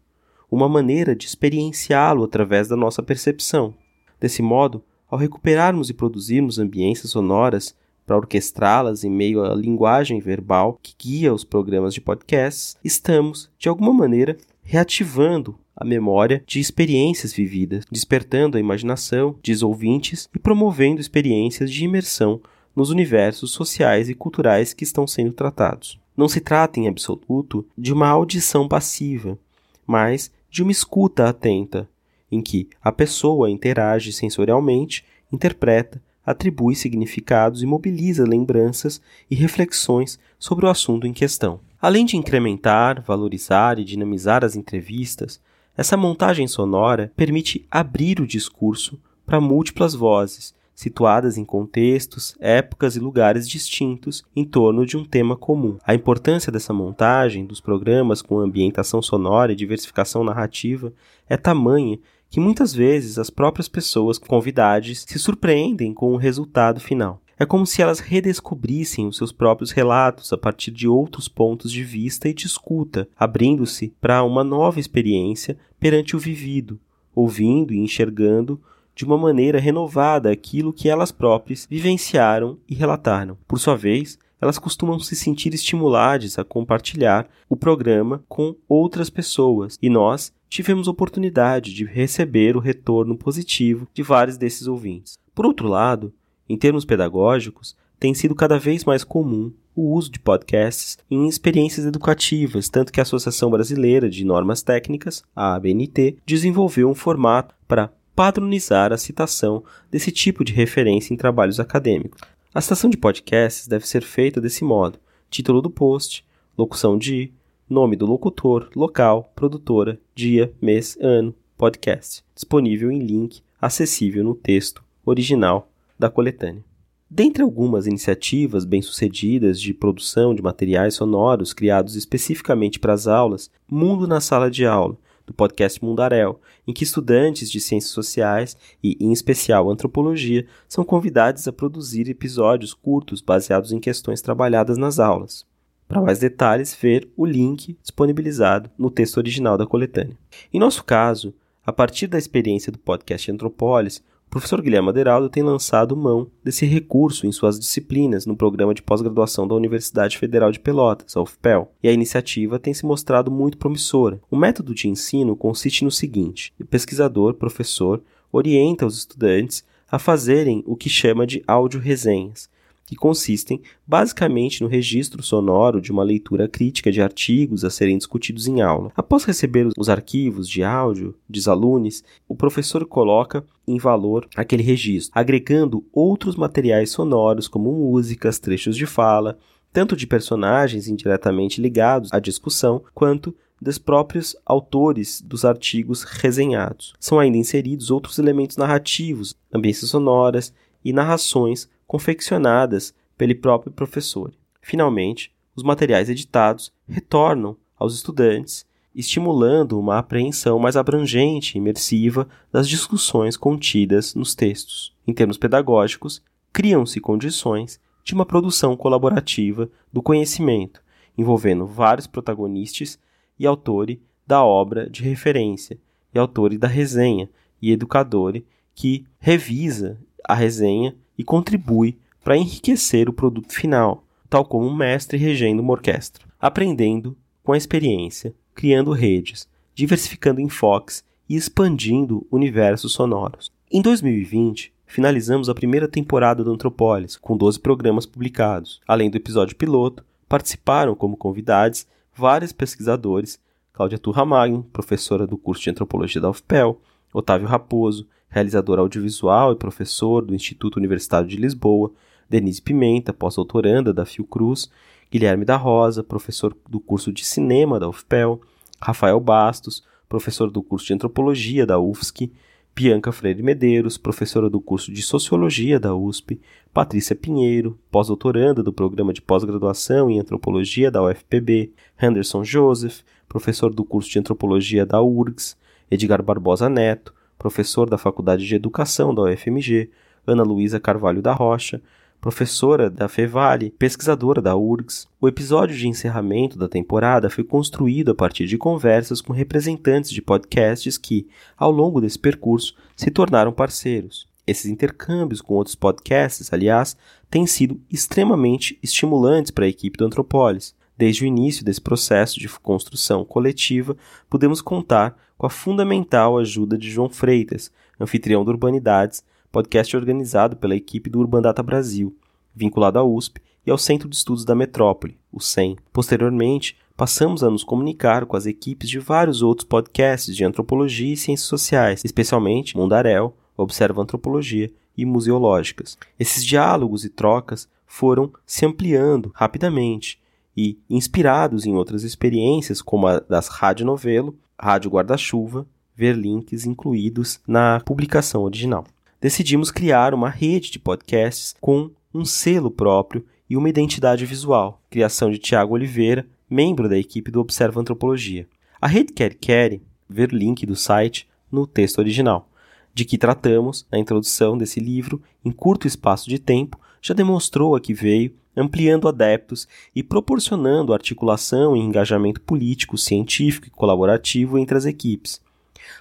uma 0.50 0.69
maneira 0.69 1.13
de 1.13 1.26
experienciá-lo 1.26 2.24
através 2.24 2.69
da 2.69 2.78
nossa 2.78 3.04
percepção. 3.04 3.74
Desse 4.17 4.41
modo, 4.41 4.82
ao 5.10 5.19
recuperarmos 5.19 5.89
e 5.89 5.93
produzirmos 5.93 6.58
ambiências 6.58 7.12
sonoras 7.12 7.76
para 8.06 8.15
orquestrá-las 8.15 9.04
em 9.04 9.12
meio 9.12 9.43
à 9.43 9.54
linguagem 9.54 10.22
verbal 10.22 10.80
que 10.82 10.95
guia 10.98 11.34
os 11.34 11.43
programas 11.43 11.93
de 11.93 12.00
podcasts, 12.00 12.78
estamos, 12.82 13.52
de 13.60 13.67
alguma 13.67 13.93
maneira, 13.93 14.38
reativando 14.63 15.60
a 15.76 15.84
memória 15.84 16.41
de 16.48 16.62
experiências 16.62 17.34
vividas, 17.34 17.84
despertando 17.91 18.56
a 18.56 18.60
imaginação 18.60 19.36
de 19.43 19.65
ouvintes 19.65 20.30
e 20.34 20.39
promovendo 20.39 21.02
experiências 21.02 21.69
de 21.69 21.84
imersão 21.84 22.41
nos 22.80 22.92
universos 22.92 23.52
sociais 23.52 24.08
e 24.08 24.15
culturais 24.15 24.74
que 24.74 24.86
estão 24.86 25.06
sendo 25.06 25.34
tratados. 25.34 26.00
Não 26.15 26.30
se 26.30 26.39
trata, 26.39 26.80
em 26.80 26.88
absoluto, 26.88 27.68
de 27.78 27.92
uma 27.92 28.08
audição 28.08 28.70
passiva, 28.70 29.38
mas 29.86 30.32
de 30.50 30.63
uma 30.63 30.72
escuta 30.72 31.28
atenta, 31.28 31.89
em 32.32 32.42
que 32.42 32.70
a 32.82 32.89
pessoa 32.89 33.50
interage 33.50 34.13
sensorialmente, 34.13 35.04
interpreta 35.30 36.02
atribui 36.26 36.74
significados 36.74 37.62
e 37.62 37.65
mobiliza 37.65 38.24
lembranças 38.24 39.02
e 39.30 39.36
reflexões 39.36 40.18
sobre 40.38 40.65
o 40.65 40.70
assunto 40.70 41.06
em 41.06 41.12
questão. 41.12 41.60
Além 41.82 42.06
de 42.06 42.15
incrementar, 42.15 43.02
valorizar 43.02 43.78
e 43.78 43.84
dinamizar 43.84 44.46
as 44.46 44.56
entrevistas, 44.56 45.42
essa 45.76 45.98
montagem 45.98 46.48
sonora 46.48 47.12
permite 47.13 47.65
abrir 47.70 48.22
o 48.22 48.28
discurso 48.28 48.98
para 49.26 49.42
múltiplas 49.42 49.94
vozes, 49.94 50.54
situadas 50.80 51.38
em 51.38 51.44
contextos, 51.44 52.38
épocas 52.39 52.96
e 52.96 53.02
lugares 53.02 53.50
distintos 53.50 54.24
em 54.34 54.46
torno 54.46 54.86
de 54.86 54.96
um 54.96 55.04
tema 55.04 55.36
comum. 55.36 55.78
A 55.84 55.94
importância 55.94 56.54
dessa 56.54 56.72
montagem 56.72 57.46
dos 57.46 57.60
programas 57.60 58.22
com 58.22 58.39
ambientação 58.39 59.02
sonora 59.02 59.52
e 59.52 59.58
diversificação 59.58 60.24
narrativa 60.24 60.94
é 61.28 61.36
tamanha 61.36 62.00
que 62.30 62.39
muitas 62.39 62.74
vezes 62.74 63.20
as 63.20 63.30
próprias 63.30 63.68
pessoas 63.68 64.18
convidadas 64.18 65.04
se 65.06 65.20
surpreendem 65.20 65.94
com 65.94 66.13
o 66.13 66.18
resultado 66.18 66.80
final. 66.80 67.22
É 67.38 67.46
como 67.46 67.65
se 67.65 67.82
elas 67.82 68.00
redescobrissem 68.00 69.06
os 69.06 69.18
seus 69.18 69.34
próprios 69.34 69.72
relatos 69.72 70.32
a 70.32 70.38
partir 70.38 70.72
de 70.72 70.88
outros 70.88 71.28
pontos 71.28 71.74
de 71.74 71.84
vista 71.84 72.30
e 72.30 72.34
de 72.34 72.46
escuta, 72.46 73.06
abrindo-se 73.18 73.94
para 74.00 74.24
uma 74.24 74.46
nova 74.46 74.80
experiência 74.80 75.58
perante 75.78 76.15
o 76.15 76.20
vivido, 76.20 76.80
ouvindo 77.13 77.74
e 77.74 77.80
enxergando 77.80 78.62
de 79.00 79.06
uma 79.06 79.18
maneira 79.18 79.62
renovada 79.62 80.30
aquilo 80.30 80.74
que 80.74 80.90
elas 80.90 81.10
próprias 81.10 81.66
vivenciaram 81.70 82.58
e 82.68 82.76
relataram. 82.76 83.38
Por 83.48 83.58
sua 83.58 83.78
vez, 83.78 84.20
elas 84.42 84.60
costumam 84.60 85.00
se 85.00 85.16
sentir 85.16 85.54
estimuladas 85.54 86.38
a 86.38 86.44
compartilhar 86.44 87.26
o 87.48 87.56
programa 87.56 88.22
com 88.28 88.58
outras 88.68 89.10
pessoas, 89.10 89.78
e 89.82 89.90
nós 89.90 90.34
tivemos 90.50 90.90
oportunidade 90.90 91.74
de 91.74 91.86
receber 91.86 92.58
o 92.58 92.60
retorno 92.60 93.18
positivo 93.18 93.88
de 93.94 94.04
vários 94.04 94.36
desses 94.36 94.68
ouvintes. 94.68 95.18
Por 95.34 95.46
outro 95.46 95.70
lado, 95.70 96.12
em 96.50 96.58
termos 96.58 96.84
pedagógicos, 96.84 97.78
tem 97.98 98.14
sido 98.14 98.36
cada 98.36 98.60
vez 98.60 98.84
mais 98.84 99.06
comum 99.06 99.54
o 99.74 99.94
uso 99.94 100.12
de 100.12 100.20
podcasts 100.20 100.98
em 101.10 101.26
experiências 101.26 101.86
educativas, 101.86 102.68
tanto 102.68 102.92
que 102.92 103.00
a 103.00 103.04
Associação 103.04 103.50
Brasileira 103.50 104.10
de 104.10 104.26
Normas 104.26 104.62
Técnicas, 104.62 105.24
a 105.34 105.56
ABNT, 105.56 106.18
desenvolveu 106.26 106.90
um 106.90 106.96
formato 106.96 107.56
para 107.66 107.94
padronizar 108.19 108.91
a 108.91 108.97
citação 108.97 109.63
desse 109.89 110.12
tipo 110.12 110.43
de 110.43 110.51
referência 110.51 111.13
em 111.13 111.15
trabalhos 111.15 111.58
acadêmicos. 111.58 112.19
A 112.53 112.60
citação 112.60 112.89
de 112.89 112.97
podcasts 112.97 113.65
deve 113.65 113.88
ser 113.88 114.03
feita 114.03 114.41
desse 114.41 114.62
modo: 114.62 114.99
título 115.29 115.62
do 115.62 115.69
post, 115.69 116.25
locução 116.58 116.97
de, 116.97 117.32
nome 117.69 117.95
do 117.95 118.05
locutor, 118.05 118.69
local, 118.75 119.32
produtora, 119.34 119.97
dia, 120.13 120.51
mês, 120.62 120.97
ano, 120.99 121.34
podcast, 121.58 122.21
disponível 122.36 122.91
em 122.91 122.99
link 122.99 123.41
acessível 123.62 124.21
no 124.21 124.36
texto 124.36 124.84
original 125.05 125.71
da 125.97 126.10
coletânea. 126.10 126.62
Dentre 127.10 127.41
algumas 127.41 127.88
iniciativas 127.88 128.65
bem-sucedidas 128.65 129.62
de 129.62 129.73
produção 129.73 130.36
de 130.36 130.41
materiais 130.41 130.95
sonoros 130.95 131.53
criados 131.53 131.95
especificamente 131.95 132.79
para 132.79 132.91
as 132.91 133.08
aulas, 133.08 133.49
Mundo 133.65 134.05
na 134.05 134.19
Sala 134.19 134.51
de 134.51 134.65
Aula, 134.65 134.97
do 135.30 135.34
podcast 135.34 135.84
Mundarel, 135.86 136.42
em 136.68 136.74
que 136.74 136.84
estudantes 136.84 137.52
de 137.52 137.60
ciências 137.60 137.94
sociais 137.94 138.58
e, 138.84 138.98
em 139.00 139.13
especial, 139.13 139.70
antropologia, 139.70 140.48
são 140.68 140.84
convidados 140.84 141.48
a 141.48 141.54
produzir 141.54 142.10
episódios 142.10 142.74
curtos 142.74 143.22
baseados 143.22 143.72
em 143.72 143.80
questões 143.80 144.22
trabalhadas 144.22 144.76
nas 144.76 144.98
aulas. 144.98 145.46
Para 145.88 146.02
mais 146.02 146.18
detalhes, 146.18 146.76
ver 146.76 147.08
o 147.15 147.28
link 147.28 147.78
disponibilizado 147.80 148.72
no 148.76 148.89
texto 148.89 149.18
original 149.18 149.56
da 149.56 149.68
coletânea. 149.68 150.18
Em 150.52 150.60
nosso 150.60 150.84
caso, 150.84 151.32
a 151.63 151.72
partir 151.72 152.08
da 152.08 152.18
experiência 152.18 152.72
do 152.72 152.80
podcast 152.80 153.32
Antropólis, 153.32 154.04
o 154.30 154.32
professor 154.32 154.62
Guilherme 154.62 154.89
Aderaldo 154.89 155.28
tem 155.28 155.42
lançado 155.42 155.98
mão 155.98 156.30
desse 156.44 156.63
recurso 156.63 157.26
em 157.26 157.32
suas 157.32 157.60
disciplinas 157.60 158.28
no 158.28 158.38
programa 158.38 158.76
de 158.76 158.82
pós-graduação 158.84 159.48
da 159.48 159.56
Universidade 159.56 160.20
Federal 160.20 160.52
de 160.52 160.60
Pelotas, 160.60 161.18
a 161.18 161.22
UFPEL, 161.22 161.72
e 161.82 161.89
a 161.89 161.92
iniciativa 161.92 162.60
tem 162.60 162.72
se 162.72 162.86
mostrado 162.86 163.32
muito 163.32 163.58
promissora. 163.58 164.22
O 164.30 164.38
método 164.38 164.76
de 164.76 164.88
ensino 164.88 165.36
consiste 165.36 165.84
no 165.84 165.89
seguinte: 165.89 166.54
o 166.60 166.65
pesquisador, 166.65 167.34
professor, 167.34 168.04
orienta 168.32 168.86
os 168.86 169.00
estudantes 169.00 169.65
a 169.89 169.98
fazerem 169.98 170.63
o 170.68 170.76
que 170.76 170.89
chama 170.89 171.26
de 171.26 171.44
áudio-resenhas, 171.48 172.48
que 172.89 172.95
consistem 172.95 173.62
basicamente 173.86 174.63
no 174.63 174.67
registro 174.67 175.21
sonoro 175.21 175.80
de 175.80 175.91
uma 175.91 176.02
leitura 176.02 176.47
crítica 176.47 176.91
de 176.91 176.99
artigos 176.99 177.63
a 177.63 177.69
serem 177.69 177.95
discutidos 177.95 178.47
em 178.47 178.62
aula. 178.62 178.91
Após 178.95 179.25
receber 179.25 179.69
os 179.78 179.89
arquivos 179.89 180.49
de 180.49 180.63
áudio 180.63 181.13
dos 181.30 181.47
alunos, 181.47 182.04
o 182.28 182.36
professor 182.36 182.84
coloca 182.88 183.45
em 183.67 183.78
valor 183.78 184.28
aquele 184.36 184.63
registro, 184.63 185.12
agregando 185.13 185.86
outros 185.93 186.36
materiais 186.36 186.89
sonoros 186.89 187.47
como 187.47 187.71
músicas, 187.71 188.39
trechos 188.39 188.75
de 188.75 188.88
fala, 188.88 189.38
tanto 189.71 189.95
de 189.95 190.08
personagens 190.08 190.88
indiretamente 190.88 191.62
ligados 191.62 192.12
à 192.12 192.17
discussão, 192.17 192.82
quanto 192.95 193.36
dos 193.62 193.78
próprios 193.78 194.36
autores 194.43 195.21
dos 195.21 195.45
artigos 195.45 196.02
resenhados. 196.02 196.95
São 196.99 197.19
ainda 197.19 197.38
inseridos 197.38 197.91
outros 197.91 198.17
elementos 198.17 198.58
narrativos, 198.58 199.36
ambiências 199.54 199.91
sonoras 199.91 200.52
e 200.84 200.91
narrações 200.91 201.69
confeccionadas 201.89 202.93
pelo 203.17 203.36
próprio 203.36 203.71
professor. 203.71 204.32
Finalmente, 204.62 205.34
os 205.56 205.63
materiais 205.63 206.08
editados 206.08 206.71
retornam 206.88 207.58
aos 207.75 207.95
estudantes, 207.95 208.63
estimulando 208.93 209.80
uma 209.80 209.97
apreensão 209.97 210.60
mais 210.60 210.78
abrangente 210.78 211.56
e 211.56 211.58
imersiva 211.58 212.30
das 212.52 212.69
discussões 212.69 213.36
contidas 213.36 214.13
nos 214.13 214.36
textos. 214.36 214.95
Em 215.08 215.13
termos 215.13 215.36
pedagógicos, 215.36 216.21
criam-se 216.54 216.99
condições 216.99 217.80
de 218.04 218.13
uma 218.13 218.25
produção 218.25 218.78
colaborativa 218.78 219.67
do 219.91 220.04
conhecimento, 220.04 220.84
envolvendo 221.17 221.65
vários 221.65 222.06
protagonistas 222.06 222.99
e 223.39 223.47
autores 223.47 223.97
da 224.28 224.43
obra 224.43 224.88
de 224.88 225.02
referência, 225.02 225.75
e 226.13 226.19
autores 226.19 226.60
da 226.60 226.67
resenha, 226.67 227.28
e 227.60 227.71
educadores 227.71 228.43
que 228.75 229.08
revisa 229.19 229.97
a 230.23 230.36
resenha 230.36 230.95
e 231.19 231.23
contribui 231.25 231.97
para 232.23 232.38
enriquecer 232.38 233.10
o 233.10 233.13
produto 233.13 233.53
final, 233.53 234.05
tal 234.29 234.45
como 234.45 234.65
um 234.65 234.73
mestre 234.73 235.17
regendo 235.17 235.62
uma 235.62 235.73
orquestra, 235.73 236.25
aprendendo 236.39 237.17
com 237.43 237.51
a 237.51 237.58
experiência, 237.58 238.34
criando 238.55 238.93
redes, 238.93 239.45
diversificando 239.75 240.39
enfoques 240.39 241.03
e 241.27 241.36
expandindo 241.36 242.25
universos 242.32 242.93
sonoros. 242.93 243.51
Em 243.69 243.82
2020, 243.82 244.71
finalizamos 244.86 245.49
a 245.49 245.53
primeira 245.53 245.89
temporada 245.89 246.41
do 246.41 246.53
Antropólis, 246.53 247.17
com 247.17 247.36
12 247.36 247.60
programas 247.60 248.05
publicados. 248.05 248.79
Além 248.88 249.10
do 249.10 249.17
episódio 249.17 249.58
piloto, 249.58 250.05
participaram 250.27 250.95
como 250.95 251.17
convidados 251.17 251.86
vários 252.15 252.53
pesquisadores, 252.53 253.39
Cláudia 253.73 253.99
Turramagno, 253.99 254.63
professora 254.71 255.27
do 255.27 255.38
curso 255.38 255.63
de 255.63 255.69
Antropologia 255.69 256.21
da 256.21 256.29
UFPEL, 256.29 256.79
Otávio 257.13 257.48
Raposo, 257.48 258.08
realizador 258.30 258.80
audiovisual 258.80 259.52
e 259.52 259.56
professor 259.56 260.24
do 260.24 260.36
Instituto 260.36 260.78
Universitário 260.78 261.28
de 261.28 261.38
Lisboa, 261.38 261.91
Denise 262.30 262.62
Pimenta, 262.62 263.12
pós-doutoranda 263.12 263.93
da 263.93 264.06
Fiocruz, 264.06 264.69
Guilherme 265.12 265.43
da 265.43 265.58
Rosa, 265.58 266.04
professor 266.04 266.56
do 266.69 266.80
curso 266.80 267.12
de 267.12 267.26
cinema 267.26 267.80
da 267.80 267.89
UFPEL, 267.89 268.39
Rafael 268.80 269.19
Bastos, 269.19 269.84
professor 270.08 270.52
do 270.52 270.62
curso 270.62 270.86
de 270.86 270.93
antropologia 270.93 271.65
da 271.65 271.80
UFSC, 271.80 272.32
Bianca 272.76 273.12
Freire 273.12 273.43
Medeiros, 273.43 273.98
professora 273.98 274.50
do 274.50 274.62
curso 274.62 274.91
de 274.91 275.02
Sociologia 275.02 275.80
da 275.80 275.93
USP, 275.93 276.39
Patrícia 276.74 277.15
Pinheiro, 277.15 277.78
pós-doutoranda 277.91 278.63
do 278.63 278.72
programa 278.72 279.12
de 279.12 279.22
pós-graduação 279.22 280.10
em 280.10 280.19
Antropologia 280.19 280.89
da 280.89 281.04
UFPB, 281.04 281.74
Henderson 282.02 282.43
Joseph, 282.43 283.02
professor 283.28 283.74
do 283.74 283.84
curso 283.84 284.10
de 284.10 284.19
Antropologia 284.19 284.86
da 284.86 285.02
URGS, 285.02 285.58
Edgar 285.89 286.21
Barbosa 286.21 286.69
Neto, 286.69 287.13
professor 287.38 287.89
da 287.89 287.97
Faculdade 287.97 288.45
de 288.45 288.56
Educação 288.56 289.13
da 289.13 289.23
UFMG, 289.23 289.89
Ana 290.28 290.43
Luísa 290.43 290.80
Carvalho 290.80 291.21
da 291.21 291.34
Rocha, 291.34 291.82
professora 292.19 292.89
da 292.89 293.08
Fevale, 293.08 293.71
pesquisadora 293.71 294.41
da 294.41 294.56
URGS. 294.56 295.08
O 295.21 295.28
episódio 295.28 295.75
de 295.75 295.88
encerramento 295.88 296.58
da 296.58 296.67
temporada 296.67 297.30
foi 297.30 297.43
construído 297.43 298.12
a 298.12 298.15
partir 298.15 298.45
de 298.45 298.58
conversas 298.58 299.21
com 299.21 299.32
representantes 299.32 300.12
de 300.12 300.21
podcasts 300.21 300.97
que, 300.97 301.28
ao 301.58 301.71
longo 301.71 302.02
desse 302.02 302.19
percurso, 302.19 302.75
se 302.95 303.10
tornaram 303.10 303.54
parceiros. 303.54 304.28
Esses 304.45 304.65
intercâmbios 304.65 305.41
com 305.41 305.54
outros 305.54 305.75
podcasts, 305.75 306.52
aliás, 306.52 306.97
têm 307.30 307.45
sido 307.45 307.80
extremamente 307.89 308.78
estimulantes 308.84 309.52
para 309.52 309.65
a 309.65 309.69
equipe 309.69 309.97
do 309.97 310.06
Antropolis. 310.06 310.75
Desde 311.00 311.24
o 311.24 311.26
início 311.26 311.64
desse 311.64 311.80
processo 311.80 312.38
de 312.38 312.50
construção 312.50 313.24
coletiva, 313.24 313.96
podemos 314.30 314.62
contar 314.62 315.18
com 315.38 315.48
a 315.48 315.50
fundamental 315.50 316.38
ajuda 316.38 316.78
de 316.78 316.92
João 316.92 317.10
Freitas, 317.10 317.72
anfitrião 317.98 318.44
do 318.44 318.52
Urbanidades, 318.52 319.24
podcast 319.50 319.96
organizado 319.96 320.58
pela 320.58 320.76
equipe 320.76 321.10
do 321.10 321.20
Urbandata 321.20 321.64
Brasil, 321.64 322.14
vinculado 322.54 323.00
à 323.00 323.04
USP 323.06 323.40
e 323.66 323.72
ao 323.72 323.78
Centro 323.78 324.10
de 324.10 324.18
Estudos 324.18 324.44
da 324.44 324.54
Metrópole, 324.54 325.18
o 325.32 325.40
CEM. 325.40 325.78
Posteriormente, 325.94 326.76
passamos 326.98 327.46
a 327.46 327.50
nos 327.50 327.64
comunicar 327.64 328.26
com 328.26 328.36
as 328.36 328.46
equipes 328.46 328.90
de 328.90 329.00
vários 329.00 329.42
outros 329.42 329.66
podcasts 329.66 330.36
de 330.36 330.44
antropologia 330.44 331.14
e 331.14 331.16
ciências 331.16 331.48
sociais, 331.48 332.02
especialmente 332.04 332.76
Mundarel, 332.76 333.38
Observa 333.56 334.02
Antropologia 334.02 334.70
e 334.98 335.06
Museológicas. 335.06 335.98
Esses 336.20 336.44
diálogos 336.44 337.06
e 337.06 337.10
trocas 337.10 337.70
foram 337.88 338.34
se 338.46 338.66
ampliando 338.66 339.32
rapidamente 339.34 340.20
e, 340.56 340.78
inspirados 340.90 341.66
em 341.66 341.76
outras 341.76 342.04
experiências, 342.04 342.82
como 342.82 343.08
a 343.08 343.20
das 343.20 343.48
Rádio 343.48 343.86
Novelo, 343.86 344.38
Rádio 344.60 344.92
Guarda-Chuva, 344.92 345.66
ver 345.96 346.16
links 346.16 346.66
incluídos 346.66 347.40
na 347.48 347.82
publicação 347.86 348.44
original. 348.44 348.86
Decidimos 349.22 349.70
criar 349.70 350.14
uma 350.14 350.30
rede 350.30 350.72
de 350.72 350.80
podcasts 350.80 351.54
com 351.60 351.92
um 352.14 352.24
selo 352.24 352.72
próprio 352.72 353.26
e 353.50 353.58
uma 353.58 353.70
identidade 353.70 354.26
visual, 354.26 354.82
criação 354.90 355.30
de 355.30 355.38
Tiago 355.38 355.74
Oliveira, 355.74 356.26
membro 356.50 356.88
da 356.88 356.98
equipe 356.98 357.30
do 357.30 357.42
Observa 357.42 357.82
Antropologia. 357.82 358.48
A 358.80 358.88
rede 358.88 359.12
Quer 359.12 359.34
Quer, 359.34 359.82
ver 360.08 360.32
link 360.32 360.66
do 360.66 360.76
site 360.76 361.28
no 361.52 361.68
texto 361.68 362.00
original, 362.00 362.50
de 362.94 363.06
que 363.06 363.18
tratamos 363.18 363.86
na 363.92 364.00
introdução 364.00 364.58
desse 364.58 364.80
livro 364.80 365.22
em 365.44 365.52
curto 365.52 365.88
espaço 365.88 366.30
de 366.30 366.40
tempo, 366.40 366.80
já 367.02 367.14
demonstrou 367.14 367.76
a 367.76 367.82
que 367.82 367.94
veio 367.94 368.34
ampliando 368.56 369.08
adeptos 369.08 369.68
e 369.96 370.04
proporcionando 370.04 370.94
articulação 370.94 371.76
e 371.76 371.80
engajamento 371.80 372.42
político, 372.42 372.98
científico 372.98 373.68
e 373.68 373.72
colaborativo 373.72 374.58
entre 374.58 374.78
as 374.78 374.86
equipes. 374.86 375.42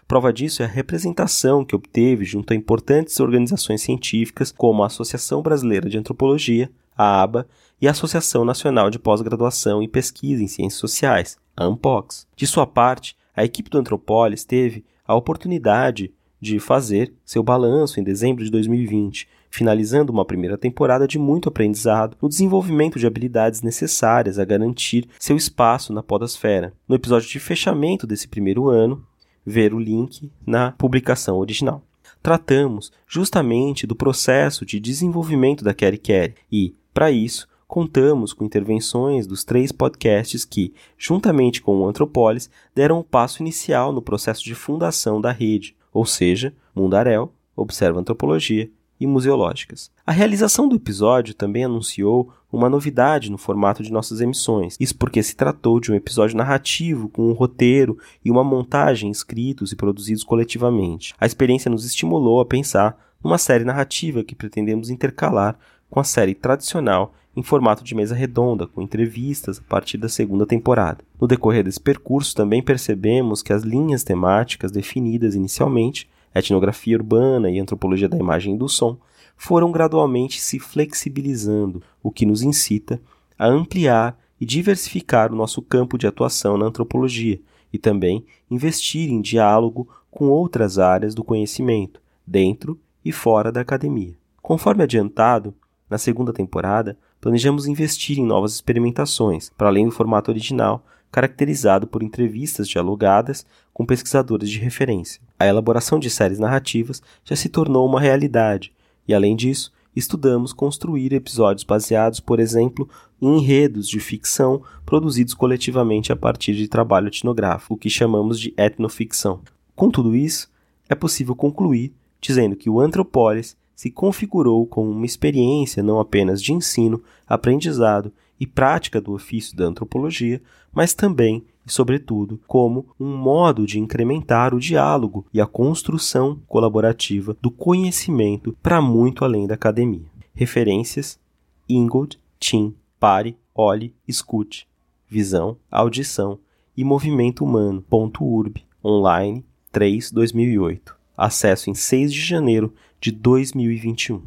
Prova 0.06 0.32
disso 0.32 0.62
é 0.62 0.64
a 0.64 0.68
representação 0.68 1.64
que 1.64 1.76
obteve 1.76 2.24
junto 2.24 2.52
a 2.52 2.56
importantes 2.56 3.20
organizações 3.20 3.82
científicas 3.82 4.50
como 4.50 4.82
a 4.82 4.86
Associação 4.86 5.42
Brasileira 5.42 5.88
de 5.88 5.98
Antropologia, 5.98 6.70
a 6.96 7.22
ABA, 7.22 7.46
e 7.80 7.86
a 7.86 7.92
Associação 7.92 8.44
Nacional 8.44 8.90
de 8.90 8.98
Pós-Graduação 8.98 9.82
e 9.82 9.88
Pesquisa 9.88 10.42
em 10.42 10.48
Ciências 10.48 10.80
Sociais, 10.80 11.36
a 11.56 11.64
ANPOX. 11.64 12.26
De 12.34 12.46
sua 12.46 12.66
parte, 12.66 13.16
a 13.36 13.44
equipe 13.44 13.70
do 13.70 13.78
Antropólis 13.78 14.44
teve 14.44 14.84
a 15.06 15.14
oportunidade 15.14 16.12
de 16.40 16.58
fazer 16.58 17.12
seu 17.24 17.42
balanço 17.42 18.00
em 18.00 18.02
dezembro 18.02 18.44
de 18.44 18.50
2020, 18.50 19.28
finalizando 19.50 20.12
uma 20.12 20.24
primeira 20.24 20.58
temporada 20.58 21.06
de 21.06 21.18
muito 21.18 21.48
aprendizado 21.48 22.16
no 22.20 22.28
desenvolvimento 22.28 22.98
de 22.98 23.06
habilidades 23.06 23.62
necessárias 23.62 24.38
a 24.38 24.44
garantir 24.44 25.08
seu 25.18 25.36
espaço 25.36 25.92
na 25.92 26.02
podosfera. 26.02 26.72
No 26.86 26.94
episódio 26.94 27.28
de 27.28 27.38
fechamento 27.38 28.06
desse 28.06 28.28
primeiro 28.28 28.68
ano, 28.68 29.04
ver 29.44 29.72
o 29.72 29.78
link 29.78 30.30
na 30.46 30.72
publicação 30.72 31.38
original. 31.38 31.82
Tratamos 32.22 32.92
justamente 33.06 33.86
do 33.86 33.94
processo 33.94 34.66
de 34.66 34.78
desenvolvimento 34.78 35.64
da 35.64 35.72
Kerry 35.72 35.98
Kerry 35.98 36.34
e, 36.50 36.74
para 36.92 37.10
isso, 37.10 37.48
contamos 37.66 38.32
com 38.32 38.44
intervenções 38.44 39.26
dos 39.26 39.44
três 39.44 39.70
podcasts 39.70 40.44
que, 40.44 40.74
juntamente 40.96 41.62
com 41.62 41.78
o 41.78 41.86
Antropolis, 41.86 42.50
deram 42.74 42.98
o 42.98 43.04
passo 43.04 43.42
inicial 43.42 43.92
no 43.92 44.02
processo 44.02 44.42
de 44.42 44.54
fundação 44.54 45.20
da 45.20 45.30
rede, 45.30 45.76
ou 45.92 46.04
seja, 46.04 46.52
Mundarel, 46.74 47.32
Observa 47.56 47.98
Antropologia 47.98 48.70
e 49.00 49.06
museológicas. 49.06 49.90
A 50.06 50.12
realização 50.12 50.68
do 50.68 50.76
episódio 50.76 51.34
também 51.34 51.64
anunciou 51.64 52.32
uma 52.50 52.68
novidade 52.68 53.30
no 53.30 53.38
formato 53.38 53.82
de 53.82 53.92
nossas 53.92 54.20
emissões. 54.20 54.76
Isso 54.80 54.96
porque 54.96 55.22
se 55.22 55.36
tratou 55.36 55.78
de 55.80 55.92
um 55.92 55.94
episódio 55.94 56.36
narrativo 56.36 57.08
com 57.08 57.28
um 57.28 57.32
roteiro 57.32 57.98
e 58.24 58.30
uma 58.30 58.42
montagem 58.42 59.10
escritos 59.10 59.72
e 59.72 59.76
produzidos 59.76 60.24
coletivamente. 60.24 61.14
A 61.20 61.26
experiência 61.26 61.70
nos 61.70 61.84
estimulou 61.84 62.40
a 62.40 62.46
pensar 62.46 62.98
numa 63.22 63.38
série 63.38 63.64
narrativa 63.64 64.24
que 64.24 64.34
pretendemos 64.34 64.90
intercalar 64.90 65.58
com 65.90 66.00
a 66.00 66.04
série 66.04 66.34
tradicional 66.34 67.14
em 67.36 67.42
formato 67.42 67.84
de 67.84 67.94
mesa 67.94 68.14
redonda, 68.14 68.66
com 68.66 68.82
entrevistas 68.82 69.58
a 69.58 69.62
partir 69.62 69.96
da 69.96 70.08
segunda 70.08 70.44
temporada. 70.44 71.04
No 71.20 71.28
decorrer 71.28 71.62
desse 71.62 71.80
percurso, 71.80 72.34
também 72.34 72.60
percebemos 72.60 73.42
que 73.42 73.52
as 73.52 73.62
linhas 73.62 74.02
temáticas 74.02 74.72
definidas 74.72 75.36
inicialmente, 75.36 76.08
etnografia 76.38 76.96
urbana 76.96 77.50
e 77.50 77.58
antropologia 77.58 78.08
da 78.08 78.16
imagem 78.16 78.54
e 78.54 78.58
do 78.58 78.68
som, 78.68 78.98
foram 79.36 79.70
gradualmente 79.70 80.40
se 80.40 80.58
flexibilizando, 80.58 81.82
o 82.02 82.10
que 82.10 82.26
nos 82.26 82.42
incita 82.42 83.00
a 83.38 83.46
ampliar 83.46 84.18
e 84.40 84.44
diversificar 84.44 85.32
o 85.32 85.36
nosso 85.36 85.62
campo 85.62 85.96
de 85.96 86.06
atuação 86.06 86.56
na 86.56 86.66
antropologia 86.66 87.40
e 87.72 87.78
também 87.78 88.24
investir 88.50 89.10
em 89.10 89.20
diálogo 89.20 89.88
com 90.10 90.28
outras 90.28 90.78
áreas 90.78 91.14
do 91.14 91.22
conhecimento, 91.22 92.00
dentro 92.26 92.78
e 93.04 93.12
fora 93.12 93.52
da 93.52 93.60
academia. 93.60 94.16
Conforme 94.42 94.82
adiantado, 94.82 95.54
na 95.88 95.98
segunda 95.98 96.32
temporada, 96.32 96.98
planejamos 97.20 97.66
investir 97.66 98.18
em 98.18 98.24
novas 98.24 98.54
experimentações, 98.54 99.50
para 99.56 99.68
além 99.68 99.86
do 99.86 99.92
formato 99.92 100.30
original, 100.30 100.84
caracterizado 101.10 101.86
por 101.86 102.02
entrevistas 102.02 102.68
dialogadas 102.68 103.46
com 103.78 103.86
pesquisadores 103.86 104.50
de 104.50 104.58
referência. 104.58 105.22
A 105.38 105.46
elaboração 105.46 106.00
de 106.00 106.10
séries 106.10 106.40
narrativas 106.40 107.00
já 107.24 107.36
se 107.36 107.48
tornou 107.48 107.86
uma 107.86 108.00
realidade, 108.00 108.72
e 109.06 109.14
além 109.14 109.36
disso, 109.36 109.72
estudamos 109.94 110.52
construir 110.52 111.12
episódios 111.12 111.62
baseados, 111.62 112.18
por 112.18 112.40
exemplo, 112.40 112.88
em 113.22 113.38
enredos 113.38 113.88
de 113.88 114.00
ficção 114.00 114.60
produzidos 114.84 115.32
coletivamente 115.32 116.10
a 116.10 116.16
partir 116.16 116.54
de 116.54 116.66
trabalho 116.66 117.06
etnográfico, 117.06 117.74
o 117.74 117.76
que 117.76 117.88
chamamos 117.88 118.40
de 118.40 118.52
etnoficção. 118.56 119.42
Com 119.76 119.88
tudo 119.92 120.16
isso, 120.16 120.50
é 120.88 120.96
possível 120.96 121.36
concluir 121.36 121.92
dizendo 122.20 122.56
que 122.56 122.68
o 122.68 122.80
Antropólis 122.80 123.56
se 123.76 123.92
configurou 123.92 124.66
como 124.66 124.90
uma 124.90 125.06
experiência 125.06 125.84
não 125.84 126.00
apenas 126.00 126.42
de 126.42 126.52
ensino, 126.52 127.00
aprendizado 127.28 128.12
e 128.40 128.44
prática 128.44 129.00
do 129.00 129.12
ofício 129.12 129.56
da 129.56 129.66
antropologia, 129.66 130.42
mas 130.72 130.94
também 130.94 131.44
e, 131.68 131.72
sobretudo, 131.72 132.40
como 132.46 132.86
um 132.98 133.14
modo 133.14 133.66
de 133.66 133.78
incrementar 133.78 134.54
o 134.54 134.58
diálogo 134.58 135.26
e 135.32 135.40
a 135.40 135.46
construção 135.46 136.40
colaborativa 136.48 137.36
do 137.40 137.50
conhecimento 137.50 138.56
para 138.62 138.80
muito 138.80 139.24
além 139.24 139.46
da 139.46 139.54
academia. 139.54 140.06
Referências: 140.34 141.20
Ingold, 141.68 142.18
Tim, 142.40 142.74
Pare, 142.98 143.36
Olhe, 143.54 143.94
Escute, 144.06 144.66
Visão, 145.06 145.58
Audição 145.70 146.38
e 146.76 146.82
Movimento 146.82 147.44
Humano. 147.44 147.84
Urb, 147.90 148.64
online 148.82 149.44
3 149.70 150.10
2008. 150.10 150.96
Acesso 151.16 151.68
em 151.68 151.74
6 151.74 152.12
de 152.12 152.20
janeiro 152.20 152.72
de 153.00 153.10
2021. 153.10 154.22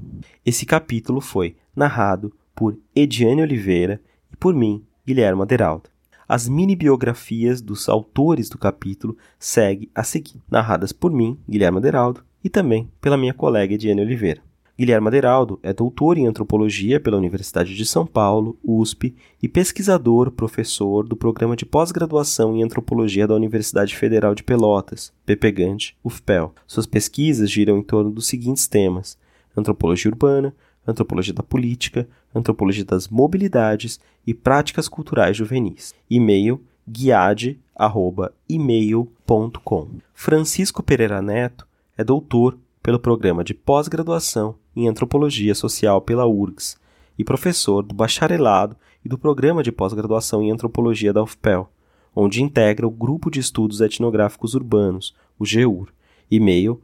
Esse 0.45 0.65
capítulo 0.65 1.19
foi 1.19 1.55
narrado 1.75 2.33
por 2.53 2.77
Ediane 2.95 3.41
Oliveira 3.41 3.99
e 4.31 4.35
por 4.35 4.53
mim, 4.53 4.83
Guilherme 5.07 5.41
Aderaldo. 5.41 5.89
As 6.33 6.47
mini-biografias 6.47 7.61
dos 7.61 7.89
autores 7.89 8.47
do 8.47 8.57
capítulo 8.57 9.17
seguem 9.37 9.89
a 9.93 10.01
seguir, 10.01 10.41
narradas 10.49 10.93
por 10.93 11.11
mim, 11.11 11.37
Guilherme 11.45 11.79
Aderaldo, 11.79 12.23
e 12.41 12.47
também 12.47 12.89
pela 13.01 13.17
minha 13.17 13.33
colega 13.33 13.73
Ediane 13.73 13.99
Oliveira. 13.99 14.41
Guilherme 14.79 15.09
Aderaldo 15.09 15.59
é 15.61 15.73
doutor 15.73 16.17
em 16.17 16.27
antropologia 16.27 17.01
pela 17.01 17.17
Universidade 17.17 17.75
de 17.75 17.85
São 17.85 18.05
Paulo, 18.07 18.57
USP, 18.63 19.13
e 19.43 19.49
pesquisador, 19.49 20.31
professor 20.31 21.05
do 21.05 21.17
programa 21.17 21.57
de 21.57 21.65
pós-graduação 21.65 22.55
em 22.55 22.63
antropologia 22.63 23.27
da 23.27 23.35
Universidade 23.35 23.93
Federal 23.97 24.33
de 24.33 24.41
Pelotas, 24.41 25.11
PPGANT, 25.25 25.95
UFPEL. 26.01 26.55
Suas 26.65 26.85
pesquisas 26.85 27.51
giram 27.51 27.77
em 27.77 27.83
torno 27.83 28.09
dos 28.09 28.27
seguintes 28.27 28.69
temas: 28.69 29.17
antropologia 29.53 30.09
urbana, 30.09 30.55
antropologia 30.85 31.33
da 31.33 31.41
política, 31.43 32.07
antropologia 32.33 32.85
das 32.85 33.07
mobilidades 33.07 33.99
e 34.25 34.33
práticas 34.33 34.87
culturais 34.87 35.37
juvenis. 35.37 35.93
E-mail 36.09 36.63
guiade@email.com. 36.87 39.87
Francisco 40.13 40.83
Pereira 40.83 41.21
Neto 41.21 41.67
é 41.97 42.03
doutor 42.03 42.57
pelo 42.81 42.99
programa 42.99 43.43
de 43.43 43.53
pós-graduação 43.53 44.55
em 44.75 44.87
Antropologia 44.87 45.53
Social 45.53 46.01
pela 46.01 46.25
URGS 46.25 46.79
e 47.17 47.23
professor 47.23 47.83
do 47.83 47.93
bacharelado 47.93 48.75
e 49.05 49.09
do 49.09 49.17
programa 49.17 49.63
de 49.63 49.71
pós-graduação 49.71 50.41
em 50.41 50.51
Antropologia 50.51 51.13
da 51.13 51.23
UFPEL, 51.23 51.71
onde 52.15 52.41
integra 52.41 52.87
o 52.87 52.91
Grupo 52.91 53.29
de 53.29 53.39
Estudos 53.39 53.81
Etnográficos 53.81 54.55
Urbanos, 54.55 55.13
o 55.37 55.45
GEUR, 55.45 55.89
e-mail 56.29 56.81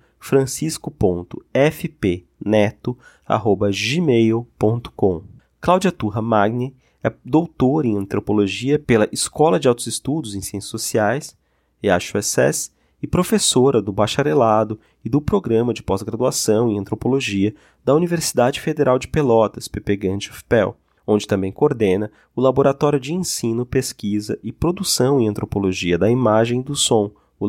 francisco.fpneto.gmail.com. 2.43 5.23
Cláudia 5.59 5.91
Turra 5.91 6.21
Magni 6.21 6.75
é 7.03 7.11
doutora 7.23 7.87
em 7.87 7.97
Antropologia 7.97 8.77
pela 8.77 9.09
Escola 9.11 9.59
de 9.59 9.67
Altos 9.67 9.87
Estudos 9.87 10.35
em 10.35 10.41
Ciências 10.41 10.69
Sociais, 10.69 11.35
EASH-USS, 11.81 12.71
e 13.01 13.07
professora 13.07 13.81
do 13.81 13.91
bacharelado 13.91 14.79
e 15.05 15.09
do 15.09 15.21
programa 15.21 15.71
de 15.71 15.83
pós-graduação 15.83 16.71
em 16.71 16.79
antropologia 16.79 17.53
da 17.85 17.93
Universidade 17.93 18.59
Federal 18.59 18.97
de 18.97 19.07
Pelotas, 19.07 19.67
PPGANT 19.67 20.31
UFPEL, 20.31 20.75
onde 21.05 21.27
também 21.27 21.51
coordena 21.51 22.11
o 22.35 22.41
Laboratório 22.41 22.99
de 22.99 23.13
Ensino, 23.13 23.67
Pesquisa 23.67 24.39
e 24.41 24.51
Produção 24.51 25.21
em 25.21 25.27
Antropologia 25.27 25.95
da 25.95 26.09
Imagem 26.09 26.61
e 26.61 26.63
do 26.63 26.75
Som, 26.75 27.11
o 27.39 27.47